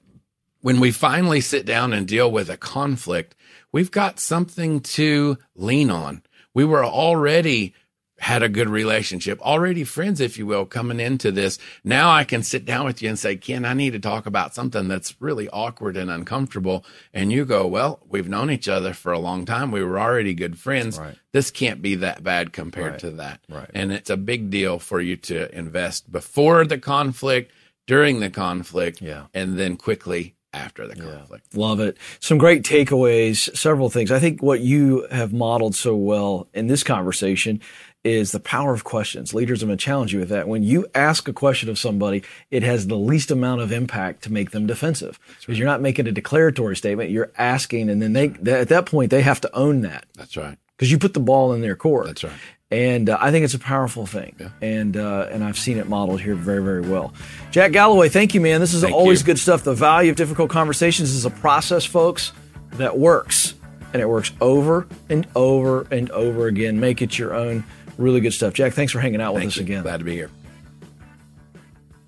[0.61, 3.35] when we finally sit down and deal with a conflict,
[3.71, 6.23] we've got something to lean on.
[6.55, 7.75] We were already
[8.19, 11.57] had a good relationship, already friends, if you will, coming into this.
[11.83, 14.53] Now I can sit down with you and say, Ken, I need to talk about
[14.53, 16.85] something that's really awkward and uncomfortable.
[17.13, 19.71] And you go, well, we've known each other for a long time.
[19.71, 20.99] We were already good friends.
[20.99, 21.15] Right.
[21.31, 22.99] This can't be that bad compared Right.
[23.01, 23.41] to that.
[23.49, 23.69] Right.
[23.73, 27.51] And it's a big deal for you to invest before the conflict,
[27.87, 29.25] during the conflict, Yeah.
[29.33, 31.55] and then quickly after the conflict.
[31.55, 31.95] Love it.
[32.19, 34.11] Some great takeaways, several things.
[34.11, 37.61] I think what you have modeled so well in this conversation
[38.03, 39.33] is the power of questions.
[39.33, 40.47] Leaders are going to challenge you with that.
[40.47, 44.31] When you ask a question of somebody, it has the least amount of impact to
[44.31, 47.09] make them defensive because you're not making a declaratory statement.
[47.09, 50.57] You're asking, and then they, at that point, they have to own that That's right.
[50.77, 52.07] because you put the ball in their court.
[52.07, 52.33] That's right.
[52.71, 54.35] And uh, I think it's a powerful thing.
[54.61, 57.15] And uh, and I've seen it modeled here very, very well.
[57.49, 58.59] Jack Galloway, thank you, man.
[58.61, 59.25] This is Thank always you.
[59.25, 59.63] good stuff.
[59.63, 62.31] The value of difficult conversations is a process, folks,
[62.73, 63.55] that works.
[63.91, 66.79] And it works over and over and over again.
[66.79, 67.63] Make it your own.
[67.99, 68.53] Really good stuff.
[68.53, 69.63] Jack, thanks for hanging out with Thank us you.
[69.63, 69.83] again.
[69.83, 70.31] Glad to be here.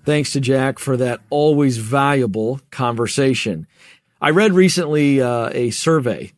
[0.06, 3.66] Thanks to Jack for that always valuable conversation.
[4.18, 6.32] I read recently uh, a survey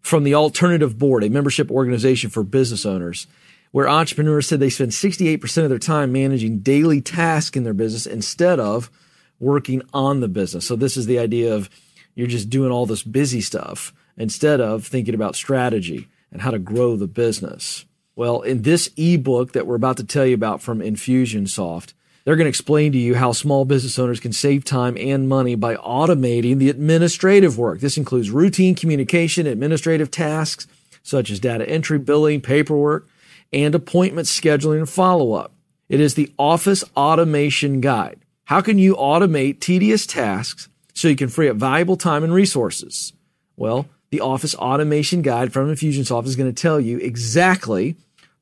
[0.00, 3.28] from the Alternative Board, a membership organization for business owners,
[3.70, 8.06] where entrepreneurs said they spend 68% of their time managing daily tasks in their business
[8.06, 8.90] instead of
[9.38, 10.66] working on the business.
[10.66, 11.70] So this is the idea of
[12.16, 16.58] you're just doing all this busy stuff instead of thinking about strategy and how to
[16.58, 17.84] grow the business.
[18.16, 21.92] Well, in this ebook that we're about to tell you about from Infusionsoft,
[22.24, 25.54] they're going to explain to you how small business owners can save time and money
[25.54, 27.80] by automating the administrative work.
[27.80, 30.66] This includes routine communication, administrative tasks
[31.02, 33.06] such as data entry, billing, paperwork,
[33.52, 35.52] and appointment scheduling and follow up.
[35.90, 38.18] It is the Office Automation Guide.
[38.44, 43.12] How can you automate tedious tasks so you can free up valuable time and resources?
[43.56, 47.94] Well, the Office Automation Guide from Infusionsoft is going to tell you exactly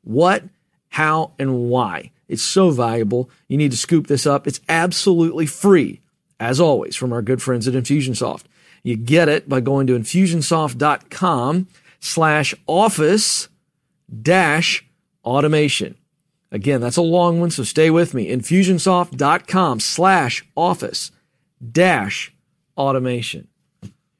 [0.04, 0.44] what,
[0.90, 2.10] how, and why.
[2.28, 3.30] It's so valuable.
[3.48, 4.46] You need to scoop this up.
[4.46, 6.00] It's absolutely free,
[6.40, 8.44] as always, from our good friends at Infusionsoft.
[8.82, 11.68] You get it by going to infusionsoft.com
[12.00, 13.48] slash office
[14.22, 14.86] dash
[15.24, 15.96] automation.
[16.52, 18.30] Again, that's a long one, so stay with me.
[18.30, 21.10] Infusionsoft.com slash office
[21.72, 22.32] dash
[22.76, 23.48] automation.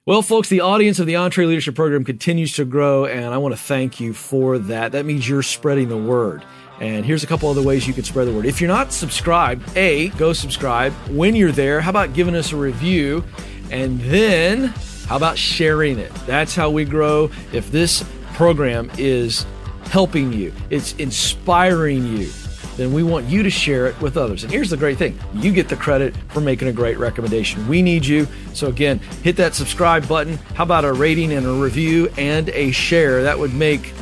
[0.06, 3.58] Well, folks, the audience of the EntreLeadership Program continues to grow, and I want to
[3.58, 4.92] thank you for that.
[4.92, 6.44] That means you're spreading the word.
[6.78, 8.44] And here's a couple other ways you can spread the word.
[8.44, 10.92] If you're not subscribed, A, go subscribe.
[11.08, 13.24] When you're there, how about giving us a review?
[13.70, 14.74] And then,
[15.06, 16.14] how about sharing it?
[16.26, 17.30] That's how we grow.
[17.54, 19.46] If this program is
[19.84, 22.30] helping you, it's inspiring you,
[22.76, 24.42] then we want you to share it with others.
[24.42, 27.66] And here's the great thing you get the credit for making a great recommendation.
[27.68, 28.26] We need you.
[28.52, 30.36] So, again, hit that subscribe button.
[30.54, 33.22] How about a rating and a review and a share?
[33.22, 33.92] That would make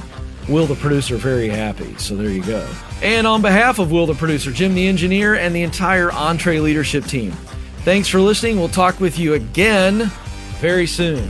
[0.48, 1.94] Will the producer very happy.
[1.98, 2.68] So, there you go.
[3.02, 7.32] And on behalf of Will the producer, Jim the engineer, and the entire EntreLeadership team,
[7.84, 8.58] thanks for listening.
[8.58, 10.10] We'll talk with you again
[10.60, 11.28] very soon.